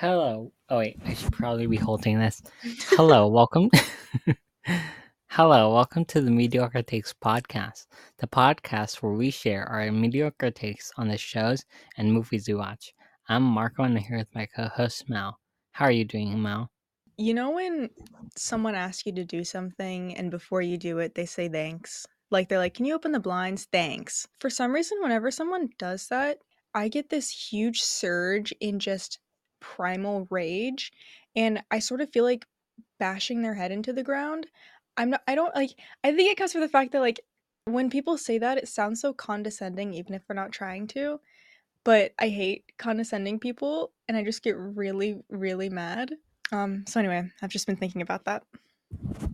Hello. 0.00 0.50
Oh 0.70 0.78
wait, 0.78 0.98
I 1.04 1.12
should 1.12 1.34
probably 1.34 1.66
be 1.66 1.76
holding 1.76 2.18
this. 2.18 2.40
Hello, 2.88 3.28
welcome. 3.28 3.68
Hello, 5.28 5.74
welcome 5.74 6.06
to 6.06 6.22
the 6.22 6.30
Mediocre 6.30 6.80
Takes 6.80 7.12
podcast, 7.12 7.84
the 8.16 8.26
podcast 8.26 9.02
where 9.02 9.12
we 9.12 9.30
share 9.30 9.66
our 9.66 9.92
mediocre 9.92 10.50
takes 10.50 10.90
on 10.96 11.08
the 11.08 11.18
shows 11.18 11.66
and 11.98 12.14
movies 12.14 12.48
we 12.48 12.54
watch. 12.54 12.94
I'm 13.28 13.42
Marco, 13.42 13.82
and 13.82 13.94
I'm 13.94 14.02
here 14.02 14.16
with 14.16 14.34
my 14.34 14.46
co-host 14.46 15.04
Mal. 15.10 15.38
How 15.72 15.84
are 15.84 15.92
you 15.92 16.06
doing, 16.06 16.40
Mal? 16.40 16.70
You 17.18 17.34
know 17.34 17.50
when 17.50 17.90
someone 18.38 18.74
asks 18.74 19.04
you 19.04 19.12
to 19.12 19.24
do 19.26 19.44
something 19.44 20.16
and 20.16 20.30
before 20.30 20.62
you 20.62 20.78
do 20.78 20.96
it, 21.00 21.14
they 21.14 21.26
say 21.26 21.50
thanks? 21.50 22.06
Like 22.30 22.48
they're 22.48 22.56
like, 22.56 22.72
"Can 22.72 22.86
you 22.86 22.94
open 22.94 23.12
the 23.12 23.20
blinds?" 23.20 23.66
Thanks. 23.70 24.26
For 24.38 24.48
some 24.48 24.72
reason, 24.72 24.96
whenever 25.02 25.30
someone 25.30 25.68
does 25.78 26.08
that, 26.08 26.38
I 26.74 26.88
get 26.88 27.10
this 27.10 27.28
huge 27.28 27.82
surge 27.82 28.54
in 28.60 28.78
just 28.78 29.18
primal 29.60 30.26
rage 30.30 30.92
and 31.36 31.62
I 31.70 31.78
sort 31.78 32.00
of 32.00 32.12
feel 32.12 32.24
like 32.24 32.46
bashing 32.98 33.42
their 33.42 33.54
head 33.54 33.72
into 33.72 33.92
the 33.92 34.02
ground. 34.02 34.46
I'm 34.96 35.10
not 35.10 35.22
I 35.28 35.34
don't 35.34 35.54
like 35.54 35.70
I 36.04 36.12
think 36.12 36.30
it 36.30 36.36
comes 36.36 36.52
from 36.52 36.60
the 36.60 36.68
fact 36.68 36.92
that 36.92 37.00
like 37.00 37.20
when 37.64 37.90
people 37.90 38.18
say 38.18 38.38
that 38.38 38.58
it 38.58 38.68
sounds 38.68 39.00
so 39.00 39.12
condescending 39.12 39.94
even 39.94 40.14
if 40.14 40.26
they're 40.26 40.34
not 40.34 40.52
trying 40.52 40.86
to, 40.88 41.20
but 41.84 42.12
I 42.18 42.28
hate 42.28 42.64
condescending 42.78 43.38
people 43.38 43.92
and 44.08 44.16
I 44.16 44.24
just 44.24 44.42
get 44.42 44.56
really 44.56 45.22
really 45.30 45.70
mad. 45.70 46.14
Um 46.52 46.84
so 46.86 47.00
anyway, 47.00 47.30
I've 47.42 47.50
just 47.50 47.66
been 47.66 47.76
thinking 47.76 48.02
about 48.02 48.24
that. 48.24 48.42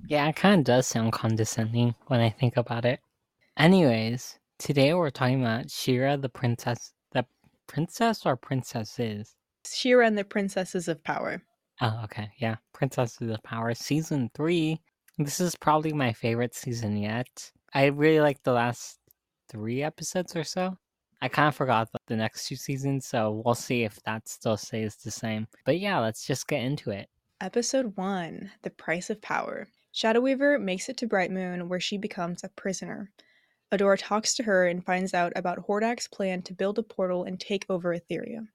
Yeah, 0.06 0.28
it 0.28 0.36
kind 0.36 0.60
of 0.60 0.64
does 0.64 0.86
sound 0.86 1.12
condescending 1.12 1.94
when 2.06 2.20
I 2.20 2.30
think 2.30 2.56
about 2.56 2.84
it. 2.84 3.00
Anyways, 3.56 4.38
today 4.58 4.92
we're 4.94 5.10
talking 5.10 5.40
about 5.40 5.70
She-Ra 5.70 6.16
the 6.16 6.28
princess, 6.28 6.92
the 7.12 7.24
princess 7.66 8.26
or 8.26 8.36
princesses. 8.36 9.34
She-Ra 9.74 10.06
and 10.06 10.18
the 10.18 10.24
Princesses 10.24 10.88
of 10.88 11.02
Power. 11.02 11.42
Oh, 11.80 12.00
okay. 12.04 12.30
Yeah. 12.38 12.56
Princesses 12.72 13.30
of 13.30 13.42
Power 13.42 13.74
season 13.74 14.30
three. 14.34 14.80
This 15.18 15.40
is 15.40 15.56
probably 15.56 15.92
my 15.92 16.12
favorite 16.12 16.54
season 16.54 16.96
yet. 16.96 17.50
I 17.72 17.86
really 17.86 18.20
like 18.20 18.42
the 18.42 18.52
last 18.52 18.98
three 19.48 19.82
episodes 19.82 20.36
or 20.36 20.44
so. 20.44 20.76
I 21.22 21.28
kind 21.28 21.48
of 21.48 21.54
forgot 21.56 21.90
the, 21.92 21.98
the 22.08 22.16
next 22.16 22.46
two 22.46 22.56
seasons, 22.56 23.06
so 23.06 23.42
we'll 23.44 23.54
see 23.54 23.84
if 23.84 24.02
that 24.04 24.28
still 24.28 24.56
stays 24.56 24.96
the 24.96 25.10
same. 25.10 25.48
But 25.64 25.78
yeah, 25.78 25.98
let's 25.98 26.26
just 26.26 26.46
get 26.46 26.62
into 26.62 26.90
it. 26.90 27.08
Episode 27.40 27.96
1 27.96 28.50
The 28.62 28.70
Price 28.70 29.10
of 29.10 29.20
Power. 29.22 29.68
Shadow 29.92 30.20
Weaver 30.20 30.58
makes 30.58 30.88
it 30.88 30.98
to 30.98 31.06
Bright 31.06 31.30
Moon 31.30 31.68
where 31.68 31.80
she 31.80 31.96
becomes 31.96 32.44
a 32.44 32.50
prisoner. 32.50 33.10
Adora 33.72 33.96
talks 33.98 34.34
to 34.34 34.42
her 34.42 34.66
and 34.66 34.84
finds 34.84 35.12
out 35.12 35.32
about 35.34 35.66
Hordak's 35.66 36.06
plan 36.06 36.42
to 36.42 36.54
build 36.54 36.78
a 36.78 36.82
portal 36.82 37.24
and 37.24 37.40
take 37.40 37.66
over 37.68 37.98
Etheria. 37.98 38.46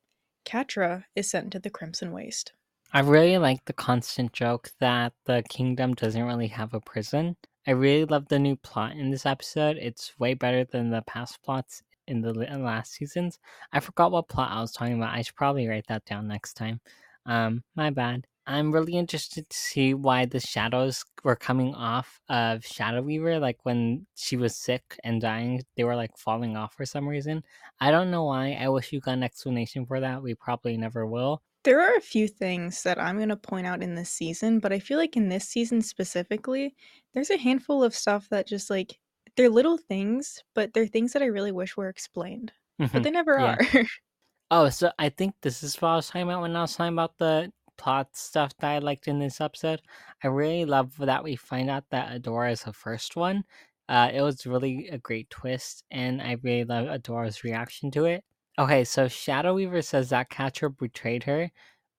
Catra 0.45 1.03
is 1.16 1.30
sent 1.30 1.52
to 1.52 1.59
the 1.59 1.70
Crimson 1.70 2.11
Waste. 2.11 2.53
I 2.94 3.00
really 3.00 3.38
like 3.38 3.64
the 3.66 3.73
constant 3.73 4.34
joke 4.34 4.72
that 4.80 5.14
the 5.25 5.44
kingdom 5.50 5.94
doesn't 5.94 6.23
really 6.23 6.48
have 6.48 6.73
a 6.73 6.81
prison. 6.81 7.38
I 7.66 7.72
really 7.72 8.06
love 8.06 8.28
the 8.28 8.39
new 8.39 8.56
plot 8.58 8.94
in 8.94 9.11
this 9.11 9.25
episode. 9.25 9.78
It's 9.78 10.17
way 10.20 10.33
better 10.33 10.66
than 10.66 10.89
the 10.89 11.03
past 11.03 11.42
plots 11.42 11.83
in 12.08 12.22
the 12.22 12.33
last 12.33 12.94
seasons. 12.94 13.39
I 13.72 13.80
forgot 13.80 14.11
what 14.11 14.28
plot 14.28 14.52
I 14.52 14.61
was 14.61 14.72
talking 14.72 14.95
about. 14.95 15.16
I 15.16 15.22
should 15.22 15.36
probably 15.36 15.67
write 15.67 15.86
that 15.88 16.06
down 16.06 16.28
next 16.28 16.55
time. 16.55 16.81
Um, 17.26 17.64
my 17.76 17.92
bad. 17.92 18.26
I'm 18.52 18.71
really 18.71 18.94
interested 18.94 19.49
to 19.49 19.57
see 19.57 19.94
why 19.94 20.25
the 20.25 20.39
shadows 20.39 21.03
were 21.23 21.35
coming 21.35 21.73
off 21.73 22.19
of 22.30 22.66
Shadow 22.66 23.02
Weaver. 23.02 23.39
Like 23.39 23.59
when 23.63 24.05
she 24.16 24.35
was 24.38 24.55
sick 24.55 24.99
and 25.03 25.21
dying, 25.21 25.63
they 25.77 25.83
were 25.83 25.95
like 25.95 26.17
falling 26.17 26.58
off 26.58 26.73
for 26.73 26.85
some 26.85 27.08
reason. 27.08 27.43
I 27.80 27.91
don't 27.91 28.11
know 28.11 28.25
why. 28.25 28.58
I 28.59 28.69
wish 28.69 28.91
you 28.91 28.99
got 28.99 29.13
an 29.13 29.23
explanation 29.23 29.85
for 29.85 29.99
that. 29.99 30.21
We 30.21 30.35
probably 30.35 30.77
never 30.77 31.08
will. 31.08 31.41
There 31.63 31.80
are 31.80 31.95
a 31.95 32.02
few 32.02 32.27
things 32.27 32.83
that 32.83 32.99
I'm 32.99 33.17
going 33.17 33.30
to 33.30 33.35
point 33.35 33.67
out 33.67 33.83
in 33.83 33.95
this 33.95 34.09
season, 34.09 34.59
but 34.59 34.73
I 34.73 34.80
feel 34.80 34.97
like 34.97 35.15
in 35.15 35.30
this 35.30 35.47
season 35.47 35.81
specifically, 35.81 36.75
there's 37.13 37.30
a 37.30 37.38
handful 37.38 37.83
of 37.83 37.95
stuff 37.95 38.27
that 38.30 38.47
just 38.47 38.69
like 38.69 38.97
they're 39.38 39.49
little 39.49 39.77
things, 39.77 40.43
but 40.55 40.73
they're 40.73 40.87
things 40.87 41.14
that 41.14 41.21
I 41.21 41.27
really 41.27 41.52
wish 41.52 41.77
were 41.77 41.89
explained. 41.89 42.52
Mm-hmm. 42.81 42.92
But 42.92 43.03
they 43.03 43.11
never 43.11 43.39
yeah. 43.39 43.55
are. 43.73 43.86
oh, 44.52 44.70
so 44.70 44.92
I 44.97 45.09
think 45.09 45.36
this 45.42 45.64
is 45.64 45.81
what 45.81 45.89
I 45.89 45.95
was 45.97 46.08
talking 46.08 46.23
about 46.23 46.42
when 46.42 46.55
I 46.55 46.61
was 46.61 46.76
talking 46.76 46.93
about 46.93 47.17
the 47.17 47.52
plot 47.81 48.09
stuff 48.14 48.55
that 48.59 48.69
I 48.69 48.77
liked 48.77 49.08
in 49.08 49.17
this 49.17 49.42
episode. 49.42 49.81
I 50.23 50.27
really 50.27 50.65
love 50.65 50.95
that 50.99 51.23
we 51.23 51.36
find 51.36 51.69
out 51.69 51.86
that 51.89 52.21
Adora 52.21 52.52
is 52.52 52.64
the 52.64 52.73
first 52.73 53.15
one. 53.15 53.43
Uh, 53.89 54.11
it 54.14 54.21
was 54.21 54.45
really 54.45 54.87
a 54.89 54.99
great 54.99 55.30
twist, 55.31 55.83
and 55.89 56.21
I 56.21 56.37
really 56.43 56.64
love 56.64 56.86
Adora's 56.86 57.43
reaction 57.43 57.89
to 57.91 58.05
it. 58.05 58.23
Okay, 58.59 58.83
so 58.83 59.08
Shadow 59.08 59.55
Weaver 59.55 59.81
says 59.81 60.09
that 60.09 60.30
Catra 60.30 60.77
betrayed 60.77 61.23
her 61.23 61.49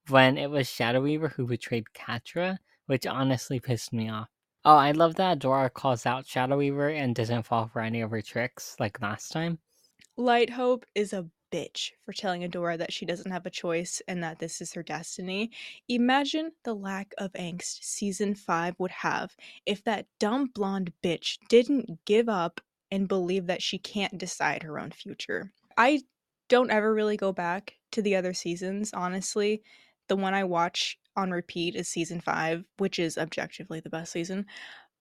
when 0.09 0.39
it 0.39 0.51
was 0.51 0.69
Shadow 0.69 1.01
Weaver 1.01 1.29
who 1.29 1.47
betrayed 1.47 1.87
Catra, 1.95 2.59
which 2.87 3.07
honestly 3.07 3.59
pissed 3.59 3.93
me 3.93 4.09
off. 4.09 4.29
Oh, 4.65 4.77
I 4.77 4.93
love 4.93 5.17
that 5.17 5.41
Adora 5.41 5.73
calls 5.73 6.07
out 6.07 6.27
Shadow 6.27 6.59
Weaver 6.59 6.91
and 6.91 7.17
doesn't 7.17 7.43
fall 7.43 7.67
for 7.67 7.81
any 7.81 8.01
of 8.01 8.13
her 8.13 8.23
tricks 8.23 8.77
like 8.79 9.03
last 9.03 9.33
time. 9.33 9.59
Light 10.17 10.51
Hope 10.51 10.87
is 10.95 11.13
a 11.13 11.27
bitch 11.53 11.91
for 12.05 12.13
telling 12.13 12.43
Adora 12.43 12.79
that 12.79 12.93
she 12.93 13.05
doesn't 13.05 13.31
have 13.31 13.47
a 13.47 13.51
choice 13.51 14.01
and 14.09 14.23
that 14.23 14.39
this 14.39 14.61
is 14.61 14.73
her 14.73 14.83
destiny. 14.83 15.51
Imagine 15.89 16.53
the 16.65 16.75
lack 16.75 17.13
of 17.19 17.33
angst 17.35 17.85
season 17.85 18.35
5 18.35 18.75
would 18.79 18.91
have 18.91 19.37
if 19.67 19.85
that 19.85 20.07
dumb 20.19 20.51
blonde 20.55 20.93
bitch 21.05 21.39
didn't 21.49 22.05
give 22.07 22.29
up 22.29 22.61
and 22.91 23.09
believe 23.09 23.47
that 23.47 23.63
she 23.63 23.79
can't 23.79 24.19
decide 24.19 24.63
her 24.63 24.79
own 24.79 24.91
future. 24.91 25.53
I 25.77 26.03
don't 26.49 26.71
ever 26.71 26.93
really 26.93 27.17
go 27.17 27.33
back 27.33 27.75
to 27.93 28.03
the 28.03 28.17
other 28.17 28.35
seasons, 28.35 28.91
honestly. 28.93 29.63
The 30.09 30.17
one 30.17 30.35
I 30.35 30.45
watch 30.45 30.99
on 31.17 31.31
repeat 31.31 31.75
is 31.75 31.89
season 31.89 32.21
5, 32.21 32.65
which 32.79 32.99
is 32.99 33.17
objectively 33.17 33.81
the 33.81 33.91
best 33.91 34.13
season. 34.13 34.47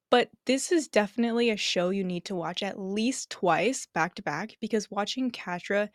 But 0.10 0.30
this 0.46 0.72
is 0.74 0.90
definitely 0.90 1.50
a 1.50 1.58
show 1.58 1.90
you 1.90 2.04
need 2.04 2.26
to 2.26 2.36
watch 2.36 2.64
at 2.64 2.80
least 2.80 3.30
twice 3.30 3.88
back 3.94 4.16
to 4.16 4.22
back 4.22 4.58
because 4.60 4.92
watching 4.92 5.32
Catra 5.32 5.90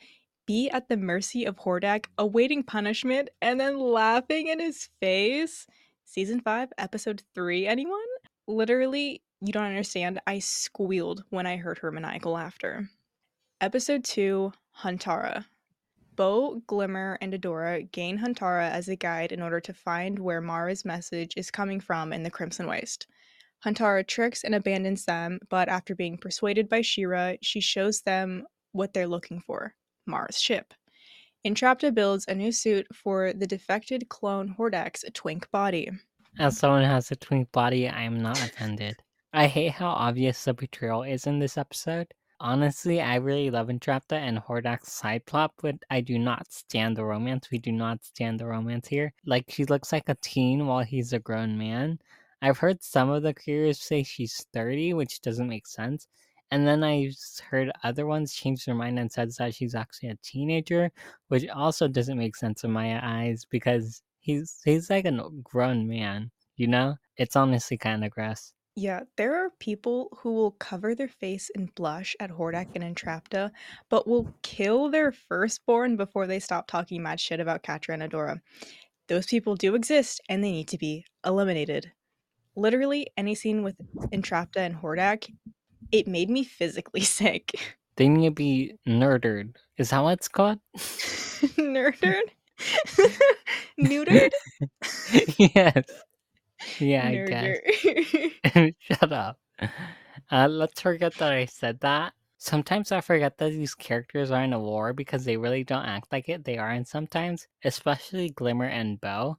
be 0.46 0.70
at 0.70 0.88
the 0.88 0.96
mercy 0.96 1.44
of 1.44 1.56
Hordak, 1.56 2.06
awaiting 2.18 2.62
punishment, 2.62 3.28
and 3.42 3.58
then 3.60 3.78
laughing 3.78 4.46
in 4.46 4.60
his 4.60 4.88
face. 5.00 5.66
Season 6.04 6.40
5, 6.40 6.72
episode 6.78 7.22
3, 7.34 7.66
anyone? 7.66 7.98
Literally, 8.46 9.22
you 9.40 9.52
don't 9.52 9.64
understand. 9.64 10.20
I 10.26 10.38
squealed 10.38 11.24
when 11.30 11.46
I 11.46 11.56
heard 11.56 11.78
her 11.78 11.90
maniacal 11.90 12.32
laughter. 12.32 12.88
Episode 13.60 14.04
2, 14.04 14.52
Huntara. 14.82 15.44
Bow, 16.14 16.62
Glimmer, 16.66 17.18
and 17.20 17.34
Adora 17.34 17.90
gain 17.90 18.18
Huntara 18.18 18.70
as 18.70 18.88
a 18.88 18.96
guide 18.96 19.32
in 19.32 19.42
order 19.42 19.60
to 19.60 19.74
find 19.74 20.18
where 20.18 20.40
Mara's 20.40 20.84
message 20.84 21.34
is 21.36 21.50
coming 21.50 21.80
from 21.80 22.12
in 22.12 22.22
the 22.22 22.30
Crimson 22.30 22.66
Waste. 22.66 23.06
Huntara 23.64 24.06
tricks 24.06 24.44
and 24.44 24.54
abandons 24.54 25.04
them, 25.04 25.40
but 25.50 25.68
after 25.68 25.94
being 25.94 26.16
persuaded 26.16 26.68
by 26.68 26.82
She-Ra, 26.82 27.34
she 27.42 27.60
shows 27.60 28.02
them 28.02 28.44
what 28.72 28.94
they're 28.94 29.08
looking 29.08 29.40
for 29.40 29.74
Mara's 30.06 30.40
ship. 30.40 30.72
Entrapta 31.46 31.94
builds 31.94 32.24
a 32.26 32.34
new 32.34 32.50
suit 32.50 32.86
for 32.92 33.32
the 33.32 33.46
defected 33.46 34.08
clone 34.08 34.54
Hordak's 34.58 35.04
twink 35.14 35.50
body. 35.50 35.90
As 36.38 36.58
someone 36.58 36.84
has 36.84 37.10
a 37.10 37.16
twink 37.16 37.50
body, 37.52 37.88
I 37.88 38.02
am 38.02 38.20
not 38.20 38.38
offended. 38.42 38.96
I 39.32 39.46
hate 39.46 39.72
how 39.72 39.90
obvious 39.90 40.44
the 40.44 40.54
betrayal 40.54 41.02
is 41.02 41.26
in 41.26 41.38
this 41.38 41.56
episode. 41.56 42.08
Honestly, 42.40 43.00
I 43.00 43.14
really 43.16 43.50
love 43.50 43.68
Entrapta 43.68 44.12
and 44.12 44.38
Hordak's 44.38 44.92
side 44.92 45.24
plot, 45.24 45.52
but 45.62 45.76
I 45.88 46.02
do 46.02 46.18
not 46.18 46.52
stand 46.52 46.96
the 46.96 47.04
romance. 47.04 47.50
We 47.50 47.58
do 47.58 47.72
not 47.72 48.04
stand 48.04 48.38
the 48.38 48.46
romance 48.46 48.88
here. 48.88 49.14
Like, 49.24 49.46
she 49.48 49.64
looks 49.64 49.92
like 49.92 50.08
a 50.08 50.16
teen 50.20 50.66
while 50.66 50.82
he's 50.82 51.12
a 51.12 51.18
grown 51.18 51.56
man. 51.56 51.98
I've 52.42 52.58
heard 52.58 52.82
some 52.82 53.08
of 53.08 53.22
the 53.22 53.32
creators 53.32 53.80
say 53.80 54.02
she's 54.02 54.44
30, 54.52 54.92
which 54.94 55.22
doesn't 55.22 55.48
make 55.48 55.66
sense. 55.66 56.08
And 56.50 56.66
then 56.66 56.84
I 56.84 57.10
heard 57.50 57.72
other 57.82 58.06
ones 58.06 58.32
change 58.32 58.64
their 58.64 58.74
mind 58.74 58.98
and 58.98 59.10
said 59.10 59.32
that 59.38 59.54
she's 59.54 59.74
actually 59.74 60.10
a 60.10 60.18
teenager, 60.22 60.90
which 61.28 61.46
also 61.48 61.88
doesn't 61.88 62.18
make 62.18 62.36
sense 62.36 62.62
in 62.64 62.70
my 62.70 63.00
eyes 63.04 63.44
because 63.50 64.02
he's 64.20 64.60
he's 64.64 64.90
like 64.90 65.06
a 65.06 65.30
grown 65.42 65.88
man, 65.88 66.30
you 66.56 66.68
know? 66.68 66.96
It's 67.16 67.36
honestly 67.36 67.76
kind 67.78 68.04
of 68.04 68.10
gross. 68.10 68.52
Yeah, 68.78 69.04
there 69.16 69.34
are 69.42 69.50
people 69.58 70.16
who 70.18 70.34
will 70.34 70.50
cover 70.50 70.94
their 70.94 71.08
face 71.08 71.50
in 71.54 71.70
blush 71.74 72.14
at 72.20 72.30
Hordak 72.30 72.68
and 72.74 72.84
Entrapta, 72.84 73.50
but 73.88 74.06
will 74.06 74.34
kill 74.42 74.90
their 74.90 75.12
firstborn 75.12 75.96
before 75.96 76.26
they 76.26 76.38
stop 76.40 76.66
talking 76.66 77.02
mad 77.02 77.18
shit 77.18 77.40
about 77.40 77.62
Catra 77.62 77.94
and 77.94 78.02
Adora. 78.02 78.40
Those 79.08 79.26
people 79.26 79.56
do 79.56 79.74
exist 79.74 80.20
and 80.28 80.44
they 80.44 80.52
need 80.52 80.68
to 80.68 80.78
be 80.78 81.06
eliminated. 81.24 81.90
Literally, 82.54 83.06
any 83.16 83.34
scene 83.34 83.62
with 83.62 83.76
Entrapta 84.12 84.58
and 84.58 84.76
Hordak 84.76 85.32
it 85.92 86.06
made 86.06 86.30
me 86.30 86.44
physically 86.44 87.00
sick. 87.18 87.52
They 87.96 88.08
need 88.08 88.28
to 88.28 88.30
be 88.30 88.74
nerdered. 88.86 89.56
Is 89.78 89.90
that 89.90 90.00
what 90.00 90.18
it's 90.18 90.28
called? 90.28 90.58
nerdered? 90.76 92.30
Neutered? 93.80 94.30
yes. 95.38 95.84
Yeah, 96.78 97.10
Nerder. 97.10 97.58
I 97.64 98.50
guess. 98.54 98.74
Shut 98.80 99.12
up. 99.12 99.38
Uh, 100.30 100.48
let's 100.48 100.80
forget 100.80 101.14
that 101.14 101.32
I 101.32 101.44
said 101.46 101.80
that. 101.80 102.12
Sometimes 102.38 102.92
I 102.92 103.00
forget 103.00 103.38
that 103.38 103.50
these 103.50 103.74
characters 103.74 104.30
are 104.30 104.42
in 104.42 104.52
a 104.52 104.60
war 104.60 104.92
because 104.92 105.24
they 105.24 105.36
really 105.36 105.64
don't 105.64 105.84
act 105.84 106.12
like 106.12 106.28
it. 106.28 106.44
They 106.44 106.58
aren't 106.58 106.88
sometimes, 106.88 107.46
especially 107.64 108.30
Glimmer 108.30 108.66
and 108.66 109.00
Bow. 109.00 109.38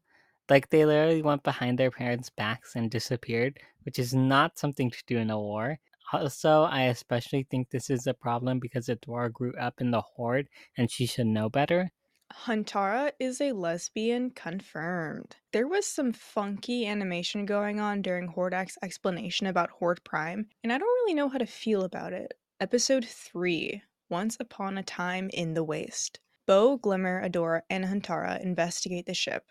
Like 0.50 0.70
they 0.70 0.86
literally 0.86 1.22
went 1.22 1.44
behind 1.44 1.78
their 1.78 1.92
parents' 1.92 2.30
backs 2.30 2.76
and 2.76 2.90
disappeared, 2.90 3.60
which 3.84 4.00
is 4.00 4.14
not 4.14 4.58
something 4.58 4.90
to 4.92 5.04
do 5.06 5.18
in 5.18 5.30
a 5.30 5.40
war. 5.40 5.80
Also, 6.14 6.64
I 6.64 6.84
especially 6.84 7.46
think 7.50 7.70
this 7.70 7.90
is 7.90 8.08
a 8.08 8.14
problem 8.14 8.60
because 8.60 8.88
Adora 8.88 9.32
grew 9.32 9.54
up 9.60 9.82
in 9.82 9.92
the 9.92 10.02
Horde 10.02 10.48
and 10.78 10.90
she 10.90 11.06
should 11.06 11.28
know 11.28 11.50
better. 11.50 11.92
Huntara 12.34 13.12
is 13.20 13.40
a 13.42 13.54
lesbian 13.54 14.32
confirmed. 14.32 15.38
There 15.54 15.68
was 15.68 15.86
some 15.86 16.14
funky 16.14 16.86
animation 16.86 17.46
going 17.46 17.80
on 17.80 18.02
during 18.02 18.32
Hordak's 18.32 18.78
explanation 18.82 19.48
about 19.48 19.70
Horde 19.70 20.04
Prime, 20.04 20.48
and 20.64 20.72
I 20.72 20.78
don't 20.78 20.88
really 20.88 21.14
know 21.14 21.30
how 21.30 21.38
to 21.38 21.46
feel 21.46 21.84
about 21.84 22.14
it. 22.14 22.34
Episode 22.60 23.06
3 23.06 23.82
Once 24.10 24.38
Upon 24.40 24.78
a 24.78 24.84
Time 24.84 25.30
in 25.34 25.54
the 25.54 25.64
Waste. 25.64 26.20
Bow, 26.46 26.78
Glimmer, 26.78 27.28
Adora, 27.28 27.62
and 27.70 27.86
Huntara 27.86 28.42
investigate 28.42 29.06
the 29.06 29.14
ship. 29.14 29.46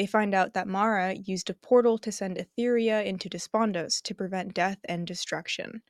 They 0.00 0.06
find 0.06 0.34
out 0.34 0.54
that 0.54 0.66
Mara 0.66 1.12
used 1.12 1.50
a 1.50 1.54
portal 1.54 1.98
to 1.98 2.10
send 2.10 2.38
Etheria 2.38 3.04
into 3.04 3.28
Despondos 3.28 4.00
to 4.00 4.14
prevent 4.14 4.54
death 4.54 4.78
and 4.86 5.06
destruction. 5.06 5.82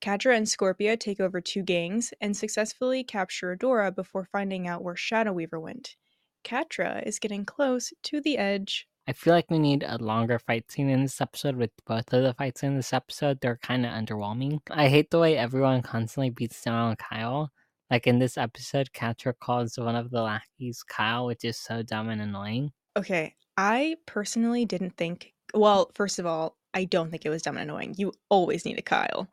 Catra 0.00 0.34
and 0.34 0.46
Scorpia 0.46 0.98
take 0.98 1.20
over 1.20 1.38
two 1.42 1.62
gangs 1.62 2.14
and 2.18 2.34
successfully 2.34 3.04
capture 3.04 3.54
Adora 3.54 3.94
before 3.94 4.24
finding 4.24 4.66
out 4.66 4.82
where 4.82 4.96
Shadow 4.96 5.34
Weaver 5.34 5.60
went. 5.60 5.96
Catra 6.42 7.06
is 7.06 7.18
getting 7.18 7.44
close 7.44 7.92
to 8.04 8.22
the 8.22 8.38
edge. 8.38 8.88
I 9.06 9.12
feel 9.12 9.34
like 9.34 9.50
we 9.50 9.58
need 9.58 9.84
a 9.86 9.98
longer 9.98 10.38
fight 10.38 10.72
scene 10.72 10.88
in 10.88 11.02
this 11.02 11.20
episode 11.20 11.56
with 11.56 11.72
both 11.86 12.10
of 12.14 12.22
the 12.22 12.32
fights 12.32 12.62
in 12.62 12.76
this 12.76 12.94
episode. 12.94 13.42
They're 13.42 13.58
kind 13.58 13.84
of 13.84 13.92
underwhelming. 13.92 14.60
I 14.70 14.88
hate 14.88 15.10
the 15.10 15.18
way 15.18 15.36
everyone 15.36 15.82
constantly 15.82 16.30
beats 16.30 16.62
down 16.62 16.88
on 16.88 16.96
Kyle. 16.96 17.50
Like 17.90 18.06
in 18.06 18.18
this 18.18 18.38
episode, 18.38 18.94
Catra 18.94 19.34
calls 19.38 19.76
one 19.76 19.94
of 19.94 20.10
the 20.10 20.22
lackeys 20.22 20.82
Kyle, 20.82 21.26
which 21.26 21.44
is 21.44 21.58
so 21.58 21.82
dumb 21.82 22.08
and 22.08 22.22
annoying. 22.22 22.72
Okay, 22.94 23.34
I 23.56 23.96
personally 24.06 24.64
didn't 24.64 24.96
think. 24.96 25.32
Well, 25.54 25.90
first 25.94 26.18
of 26.18 26.26
all, 26.26 26.56
I 26.74 26.84
don't 26.84 27.10
think 27.10 27.26
it 27.26 27.30
was 27.30 27.42
dumb 27.42 27.56
and 27.56 27.70
annoying. 27.70 27.94
You 27.98 28.12
always 28.30 28.64
need 28.64 28.78
a 28.78 28.82
Kyle. 28.82 29.28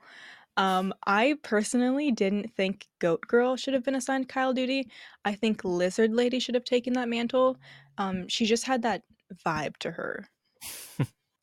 Um, 0.57 0.93
I 1.07 1.35
personally 1.41 2.11
didn't 2.11 2.53
think 2.53 2.87
Goat 2.99 3.21
Girl 3.21 3.55
should 3.55 3.73
have 3.73 3.85
been 3.85 3.95
assigned 3.95 4.27
Kyle 4.27 4.53
duty. 4.53 4.89
I 5.23 5.33
think 5.33 5.63
Lizard 5.63 6.13
Lady 6.13 6.39
should 6.39 6.55
have 6.55 6.65
taken 6.65 6.93
that 6.93 7.07
mantle. 7.07 7.57
Um, 7.97 8.27
she 8.27 8.45
just 8.45 8.65
had 8.65 8.81
that 8.81 9.03
vibe 9.45 9.77
to 9.77 9.91
her. 9.91 10.27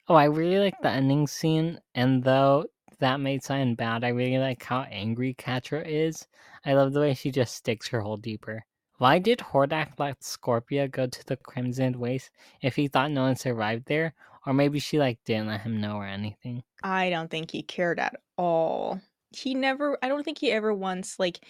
oh, 0.09 0.15
I 0.15 0.25
really 0.25 0.59
like 0.59 0.81
the 0.83 0.91
ending 0.91 1.27
scene, 1.27 1.81
and 1.95 2.23
though 2.23 2.67
that 2.99 3.21
may 3.21 3.39
sound 3.39 3.79
bad, 3.79 4.05
I 4.05 4.09
really 4.09 4.39
like 4.39 4.63
how 4.63 4.83
angry 4.83 5.35
Catra 5.35 5.83
is. 5.87 6.27
I 6.67 6.75
love 6.75 6.93
the 6.93 7.01
way 7.01 7.15
she 7.15 7.31
just 7.31 7.55
sticks 7.55 7.89
her 7.89 8.01
hole 8.01 8.19
deeper. 8.19 8.67
Why 8.99 9.19
did 9.19 9.41
Hordak 9.41 9.99
let 9.99 10.21
Scorpia 10.21 10.91
go 10.91 11.07
to 11.07 11.27
the 11.27 11.37
Crimson 11.37 11.99
Waste 11.99 12.31
if 12.63 12.77
he 12.77 12.89
thought 12.89 13.11
no 13.11 13.23
one 13.23 13.37
survived 13.37 13.87
there? 13.87 14.15
Or 14.47 14.55
maybe 14.55 14.79
she 14.79 14.99
like 14.99 15.19
didn't 15.25 15.49
let 15.49 15.63
him 15.63 15.81
know 15.81 15.97
or 15.97 16.07
anything. 16.07 16.63
I 16.83 17.11
don't 17.11 17.31
think 17.31 17.51
he 17.51 17.63
cared 17.63 17.99
at 17.99 18.17
all. 18.39 19.01
He 19.37 19.55
never 19.55 19.99
I 20.03 20.09
don't 20.09 20.25
think 20.25 20.39
he 20.39 20.51
ever 20.51 20.73
once 20.73 21.19
like 21.19 21.41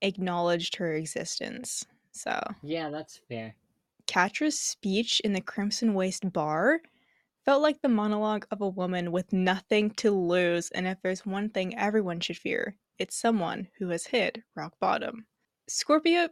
acknowledged 0.00 0.76
her 0.76 0.94
existence. 0.94 1.84
So 2.12 2.40
Yeah, 2.62 2.88
that's 2.90 3.20
fair. 3.28 3.54
Catra's 4.06 4.58
speech 4.58 5.20
in 5.20 5.32
the 5.32 5.40
Crimson 5.40 5.94
Waste 5.94 6.32
bar 6.32 6.80
felt 7.44 7.62
like 7.62 7.82
the 7.82 7.88
monologue 7.88 8.46
of 8.50 8.62
a 8.62 8.68
woman 8.68 9.12
with 9.12 9.32
nothing 9.32 9.90
to 9.90 10.10
lose, 10.10 10.70
and 10.70 10.86
if 10.86 10.98
there's 11.02 11.26
one 11.26 11.50
thing 11.50 11.76
everyone 11.76 12.20
should 12.20 12.38
fear, 12.38 12.76
it's 12.98 13.16
someone 13.16 13.68
who 13.78 13.88
has 13.90 14.06
hit 14.06 14.42
rock 14.54 14.74
bottom. 14.80 15.26
Scorpia 15.68 16.30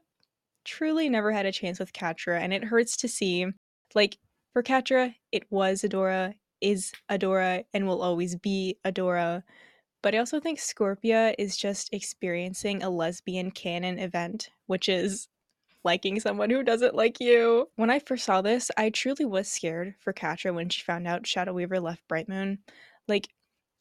truly 0.65 1.09
never 1.09 1.33
had 1.33 1.47
a 1.47 1.53
chance 1.53 1.79
with 1.79 1.93
Catra, 1.93 2.41
and 2.41 2.53
it 2.53 2.65
hurts 2.65 2.97
to 2.99 3.09
see. 3.09 3.47
Like, 3.95 4.19
for 4.53 4.63
Catra, 4.63 5.15
it 5.31 5.45
was 5.51 5.83
Adora, 5.83 6.35
is 6.61 6.93
Adora, 7.11 7.65
and 7.73 7.87
will 7.87 8.03
always 8.03 8.37
be 8.37 8.79
Adora. 8.85 9.43
But 10.03 10.15
I 10.15 10.19
also 10.19 10.41
think 10.41 10.59
Scorpia 10.59 11.35
is 11.39 11.57
just 11.57 11.93
experiencing 11.93 12.83
a 12.83 12.91
lesbian 12.91 13.51
canon 13.51 13.99
event, 13.99 14.51
which 14.67 14.89
is 14.89 15.29
liking 15.85 16.21
someone 16.21 16.51
who 16.51 16.63
doesn't 16.63 16.95
like 16.95 17.21
you. 17.21 17.69
When 17.77 17.91
I 17.91 17.99
first 17.99 18.25
saw 18.25 18.43
this, 18.43 18.71
I 18.77 18.91
truly 18.91 19.25
was 19.25 19.49
scared 19.49 19.95
for 20.01 20.13
Catra 20.13 20.55
when 20.55 20.69
she 20.69 20.83
found 20.83 21.07
out 21.07 21.27
Shadow 21.27 21.53
Weaver 21.53 21.81
left 21.81 22.07
Brightmoon. 22.09 22.59
Like, 23.09 23.29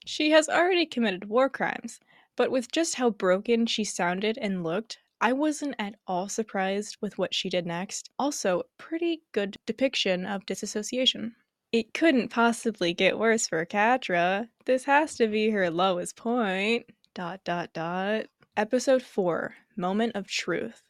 she 0.06 0.32
has 0.32 0.50
already 0.50 0.86
committed 0.86 1.30
war 1.30 1.50
crimes, 1.50 2.00
but 2.36 2.50
with 2.50 2.72
just 2.72 2.96
how 2.96 3.12
broken 3.12 3.66
she 3.66 3.84
sounded 3.84 4.38
and 4.40 4.64
looked, 4.64 5.00
I 5.24 5.34
wasn't 5.34 5.76
at 5.78 5.96
all 6.08 6.30
surprised 6.30 6.98
with 7.00 7.20
what 7.20 7.36
she 7.36 7.48
did 7.48 7.68
next. 7.68 8.10
Also, 8.18 8.64
pretty 8.80 9.22
good 9.34 9.56
depiction 9.68 10.26
of 10.26 10.48
disassociation. 10.48 11.36
It 11.72 11.94
couldn't 11.94 12.30
possibly 12.30 12.94
get 12.96 13.20
worse 13.20 13.48
for 13.48 13.64
Catra. 13.66 14.50
This 14.66 14.84
has 14.86 15.16
to 15.18 15.28
be 15.28 15.52
her 15.52 15.70
lowest 15.70 16.16
point. 16.16 16.88
Dot 17.14 17.42
dot 17.44 17.72
dot. 17.72 18.26
Episode 18.58 19.04
4 19.04 19.56
Moment 19.78 20.16
of 20.16 20.26
Truth. 20.28 20.82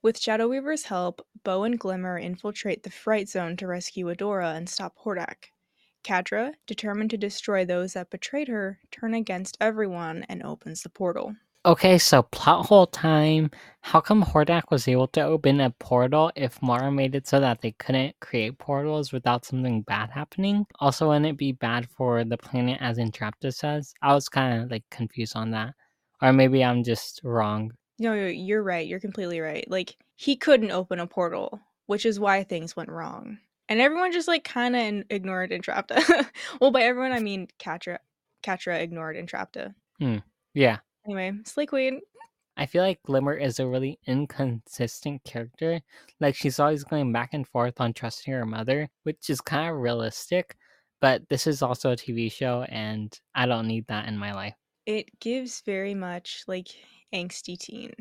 With 0.00 0.18
Shadow 0.18 0.48
Weaver's 0.48 0.84
help, 0.84 1.26
Bow 1.44 1.64
and 1.64 1.78
Glimmer 1.78 2.18
infiltrate 2.18 2.84
the 2.84 2.90
Fright 2.90 3.28
Zone 3.28 3.56
to 3.58 3.66
rescue 3.66 4.06
Adora 4.06 4.56
and 4.56 4.66
stop 4.66 4.96
Hordak. 5.04 5.52
Catra, 6.02 6.54
determined 6.66 7.10
to 7.10 7.18
destroy 7.18 7.66
those 7.66 7.92
that 7.92 8.08
betrayed 8.08 8.48
her, 8.48 8.78
turn 8.90 9.12
against 9.12 9.58
everyone 9.60 10.24
and 10.28 10.42
opens 10.42 10.82
the 10.82 10.88
portal. 10.88 11.36
Okay, 11.68 11.98
so 11.98 12.22
plot 12.22 12.64
hole 12.64 12.86
time. 12.86 13.50
How 13.82 14.00
come 14.00 14.24
Hordak 14.24 14.70
was 14.70 14.88
able 14.88 15.06
to 15.08 15.20
open 15.20 15.60
a 15.60 15.68
portal 15.68 16.32
if 16.34 16.62
Mara 16.62 16.90
made 16.90 17.14
it 17.14 17.26
so 17.26 17.40
that 17.40 17.60
they 17.60 17.72
couldn't 17.72 18.18
create 18.20 18.56
portals 18.56 19.12
without 19.12 19.44
something 19.44 19.82
bad 19.82 20.08
happening? 20.08 20.64
Also, 20.80 21.08
wouldn't 21.08 21.26
it 21.26 21.36
be 21.36 21.52
bad 21.52 21.86
for 21.90 22.24
the 22.24 22.38
planet 22.38 22.78
as 22.80 22.96
Entrapta 22.96 23.52
says? 23.52 23.92
I 24.00 24.14
was 24.14 24.30
kind 24.30 24.62
of 24.62 24.70
like 24.70 24.84
confused 24.90 25.36
on 25.36 25.50
that. 25.50 25.74
Or 26.22 26.32
maybe 26.32 26.64
I'm 26.64 26.82
just 26.82 27.20
wrong. 27.22 27.72
No, 27.98 28.14
you're 28.14 28.62
right. 28.62 28.86
You're 28.86 28.98
completely 28.98 29.40
right. 29.40 29.70
Like, 29.70 29.94
he 30.16 30.36
couldn't 30.36 30.70
open 30.70 31.00
a 31.00 31.06
portal, 31.06 31.60
which 31.84 32.06
is 32.06 32.18
why 32.18 32.44
things 32.44 32.76
went 32.76 32.88
wrong. 32.88 33.36
And 33.68 33.78
everyone 33.78 34.12
just 34.12 34.26
like 34.26 34.42
kind 34.42 34.74
of 34.74 35.04
ignored 35.10 35.50
Entrapta. 35.50 36.30
well, 36.62 36.70
by 36.70 36.84
everyone, 36.84 37.12
I 37.12 37.20
mean 37.20 37.46
Catra. 37.58 37.98
Catra 38.42 38.80
ignored 38.80 39.16
Entrapta. 39.16 39.74
Hmm. 39.98 40.16
Yeah. 40.54 40.78
Anyway, 41.08 41.32
Slay 41.44 41.64
Queen. 41.64 42.00
I 42.58 42.66
feel 42.66 42.82
like 42.82 43.02
Glimmer 43.04 43.34
is 43.34 43.60
a 43.60 43.66
really 43.66 43.98
inconsistent 44.06 45.24
character. 45.24 45.80
Like 46.20 46.34
she's 46.34 46.60
always 46.60 46.84
going 46.84 47.12
back 47.12 47.30
and 47.32 47.48
forth 47.48 47.80
on 47.80 47.94
trusting 47.94 48.32
her 48.32 48.44
mother, 48.44 48.90
which 49.04 49.30
is 49.30 49.40
kind 49.40 49.70
of 49.70 49.76
realistic. 49.76 50.56
But 51.00 51.26
this 51.30 51.46
is 51.46 51.62
also 51.62 51.92
a 51.92 51.96
TV 51.96 52.30
show, 52.30 52.66
and 52.68 53.16
I 53.34 53.46
don't 53.46 53.68
need 53.68 53.86
that 53.86 54.06
in 54.06 54.18
my 54.18 54.34
life. 54.34 54.54
It 54.84 55.06
gives 55.20 55.62
very 55.62 55.94
much 55.94 56.42
like 56.46 56.68
angsty 57.14 57.56
teen. 57.56 57.92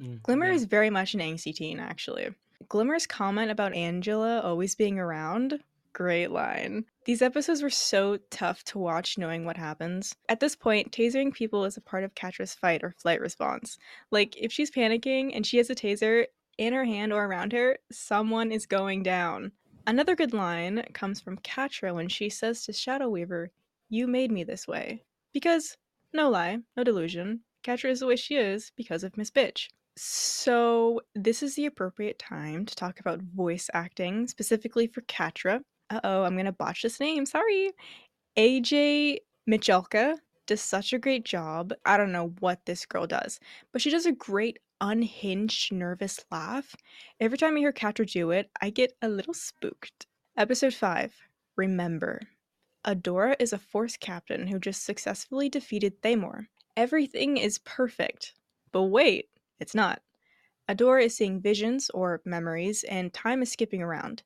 Mm, 0.00 0.22
Glimmer 0.22 0.48
yeah. 0.48 0.54
is 0.54 0.64
very 0.66 0.90
much 0.90 1.14
an 1.14 1.20
angsty 1.20 1.54
teen, 1.54 1.80
actually. 1.80 2.28
Glimmer's 2.68 3.06
comment 3.06 3.50
about 3.50 3.74
Angela 3.74 4.40
always 4.40 4.74
being 4.74 4.98
around 4.98 5.58
Great 5.94 6.30
line. 6.30 6.86
These 7.04 7.20
episodes 7.20 7.62
were 7.62 7.68
so 7.68 8.18
tough 8.30 8.64
to 8.64 8.78
watch 8.78 9.18
knowing 9.18 9.44
what 9.44 9.58
happens. 9.58 10.14
At 10.28 10.40
this 10.40 10.56
point, 10.56 10.90
tasering 10.90 11.34
people 11.34 11.66
is 11.66 11.76
a 11.76 11.82
part 11.82 12.02
of 12.02 12.14
Catra's 12.14 12.54
fight 12.54 12.82
or 12.82 12.92
flight 12.92 13.20
response. 13.20 13.76
Like, 14.10 14.34
if 14.38 14.50
she's 14.50 14.70
panicking 14.70 15.32
and 15.34 15.44
she 15.44 15.58
has 15.58 15.68
a 15.68 15.74
taser 15.74 16.26
in 16.56 16.72
her 16.72 16.84
hand 16.84 17.12
or 17.12 17.26
around 17.26 17.52
her, 17.52 17.78
someone 17.90 18.52
is 18.52 18.64
going 18.64 19.02
down. 19.02 19.52
Another 19.86 20.16
good 20.16 20.32
line 20.32 20.82
comes 20.94 21.20
from 21.20 21.38
Catra 21.38 21.94
when 21.94 22.08
she 22.08 22.30
says 22.30 22.64
to 22.64 22.72
Shadow 22.72 23.10
Weaver, 23.10 23.50
You 23.90 24.06
made 24.06 24.30
me 24.30 24.44
this 24.44 24.66
way. 24.66 25.02
Because, 25.34 25.76
no 26.14 26.30
lie, 26.30 26.58
no 26.74 26.84
delusion, 26.84 27.40
Catra 27.64 27.90
is 27.90 28.00
the 28.00 28.06
way 28.06 28.16
she 28.16 28.36
is 28.36 28.72
because 28.76 29.04
of 29.04 29.16
Miss 29.18 29.30
Bitch. 29.30 29.68
So, 29.96 31.02
this 31.14 31.42
is 31.42 31.54
the 31.54 31.66
appropriate 31.66 32.18
time 32.18 32.64
to 32.64 32.74
talk 32.74 32.98
about 32.98 33.20
voice 33.20 33.68
acting, 33.74 34.26
specifically 34.26 34.86
for 34.86 35.02
Catra 35.02 35.60
uh-oh, 35.92 36.24
I'm 36.24 36.36
gonna 36.36 36.52
botch 36.52 36.82
this 36.82 37.00
name, 37.00 37.26
sorry. 37.26 37.72
AJ 38.36 39.18
Michalka 39.48 40.16
does 40.46 40.60
such 40.60 40.92
a 40.92 40.98
great 40.98 41.24
job. 41.24 41.72
I 41.84 41.96
don't 41.96 42.12
know 42.12 42.34
what 42.40 42.64
this 42.66 42.86
girl 42.86 43.06
does, 43.06 43.38
but 43.72 43.82
she 43.82 43.90
does 43.90 44.06
a 44.06 44.12
great 44.12 44.58
unhinged, 44.80 45.72
nervous 45.72 46.24
laugh. 46.30 46.74
Every 47.20 47.38
time 47.38 47.56
I 47.56 47.60
hear 47.60 47.72
Catra 47.72 48.10
do 48.10 48.30
it, 48.30 48.50
I 48.60 48.70
get 48.70 48.94
a 49.02 49.08
little 49.08 49.34
spooked. 49.34 50.06
Episode 50.36 50.74
5 50.74 51.14
Remember. 51.56 52.20
Adora 52.84 53.36
is 53.38 53.52
a 53.52 53.58
force 53.58 53.96
captain 53.96 54.46
who 54.46 54.58
just 54.58 54.84
successfully 54.84 55.48
defeated 55.48 56.02
Thaymor. 56.02 56.46
Everything 56.76 57.36
is 57.36 57.58
perfect. 57.58 58.34
But 58.72 58.84
wait, 58.84 59.28
it's 59.60 59.74
not. 59.74 60.02
Adora 60.68 61.04
is 61.04 61.14
seeing 61.16 61.40
visions 61.40 61.90
or 61.90 62.22
memories, 62.24 62.82
and 62.84 63.12
time 63.12 63.42
is 63.42 63.52
skipping 63.52 63.82
around. 63.82 64.22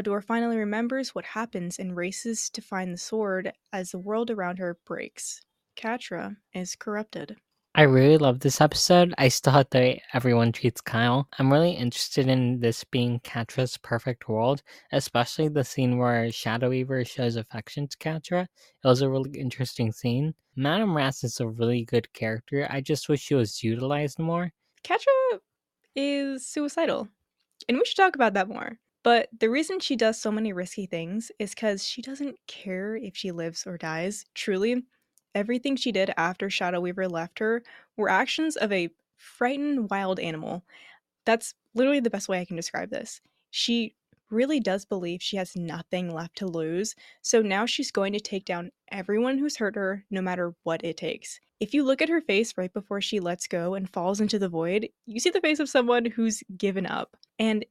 Adora 0.00 0.22
finally 0.22 0.56
remembers 0.56 1.12
what 1.12 1.24
happens 1.24 1.80
and 1.80 1.96
races 1.96 2.48
to 2.50 2.62
find 2.62 2.94
the 2.94 2.98
sword 2.98 3.52
as 3.72 3.90
the 3.90 3.98
world 3.98 4.30
around 4.30 4.58
her 4.58 4.78
breaks. 4.86 5.40
Catra 5.76 6.36
is 6.54 6.76
corrupted. 6.76 7.36
I 7.74 7.82
really 7.82 8.16
love 8.16 8.40
this 8.40 8.60
episode. 8.60 9.12
I 9.18 9.28
still 9.28 9.52
hate 9.52 9.70
the 9.70 9.78
way 9.78 10.02
everyone 10.12 10.52
treats 10.52 10.80
Kyle. 10.80 11.28
I'm 11.38 11.52
really 11.52 11.72
interested 11.72 12.28
in 12.28 12.60
this 12.60 12.84
being 12.84 13.18
Catra's 13.20 13.76
perfect 13.76 14.28
world, 14.28 14.62
especially 14.92 15.48
the 15.48 15.64
scene 15.64 15.98
where 15.98 16.30
Shadow 16.30 16.70
Weaver 16.70 17.04
shows 17.04 17.34
affection 17.34 17.88
to 17.88 17.96
Catra. 17.98 18.42
It 18.44 18.48
was 18.84 19.02
a 19.02 19.10
really 19.10 19.38
interesting 19.38 19.90
scene. 19.90 20.34
Madame 20.54 20.96
Razz 20.96 21.24
is 21.24 21.40
a 21.40 21.48
really 21.48 21.84
good 21.84 22.12
character. 22.12 22.68
I 22.70 22.80
just 22.80 23.08
wish 23.08 23.20
she 23.20 23.34
was 23.34 23.64
utilized 23.64 24.20
more. 24.20 24.52
Catra 24.84 25.40
is 25.96 26.46
suicidal, 26.46 27.08
and 27.68 27.78
we 27.78 27.84
should 27.84 27.96
talk 27.96 28.14
about 28.14 28.34
that 28.34 28.48
more. 28.48 28.78
But 29.08 29.30
the 29.40 29.48
reason 29.48 29.80
she 29.80 29.96
does 29.96 30.20
so 30.20 30.30
many 30.30 30.52
risky 30.52 30.84
things 30.84 31.32
is 31.38 31.54
because 31.54 31.82
she 31.82 32.02
doesn't 32.02 32.36
care 32.46 32.94
if 32.94 33.16
she 33.16 33.32
lives 33.32 33.66
or 33.66 33.78
dies. 33.78 34.26
Truly, 34.34 34.82
everything 35.34 35.76
she 35.76 35.92
did 35.92 36.12
after 36.18 36.50
Shadow 36.50 36.82
Weaver 36.82 37.08
left 37.08 37.38
her 37.38 37.62
were 37.96 38.10
actions 38.10 38.56
of 38.56 38.70
a 38.70 38.90
frightened 39.16 39.88
wild 39.88 40.20
animal. 40.20 40.62
That's 41.24 41.54
literally 41.74 42.00
the 42.00 42.10
best 42.10 42.28
way 42.28 42.38
I 42.38 42.44
can 42.44 42.56
describe 42.56 42.90
this. 42.90 43.22
She 43.50 43.94
really 44.30 44.60
does 44.60 44.84
believe 44.84 45.22
she 45.22 45.38
has 45.38 45.56
nothing 45.56 46.12
left 46.12 46.36
to 46.36 46.46
lose, 46.46 46.94
so 47.22 47.40
now 47.40 47.64
she's 47.64 47.90
going 47.90 48.12
to 48.12 48.20
take 48.20 48.44
down 48.44 48.72
everyone 48.92 49.38
who's 49.38 49.56
hurt 49.56 49.76
her, 49.76 50.04
no 50.10 50.20
matter 50.20 50.52
what 50.64 50.84
it 50.84 50.98
takes. 50.98 51.40
If 51.60 51.72
you 51.72 51.82
look 51.82 52.02
at 52.02 52.10
her 52.10 52.20
face 52.20 52.58
right 52.58 52.74
before 52.74 53.00
she 53.00 53.20
lets 53.20 53.46
go 53.46 53.72
and 53.72 53.88
falls 53.88 54.20
into 54.20 54.38
the 54.38 54.50
void, 54.50 54.90
you 55.06 55.18
see 55.18 55.30
the 55.30 55.40
face 55.40 55.60
of 55.60 55.70
someone 55.70 56.04
who's 56.04 56.42
given 56.58 56.84
up. 56.84 57.16
And 57.38 57.64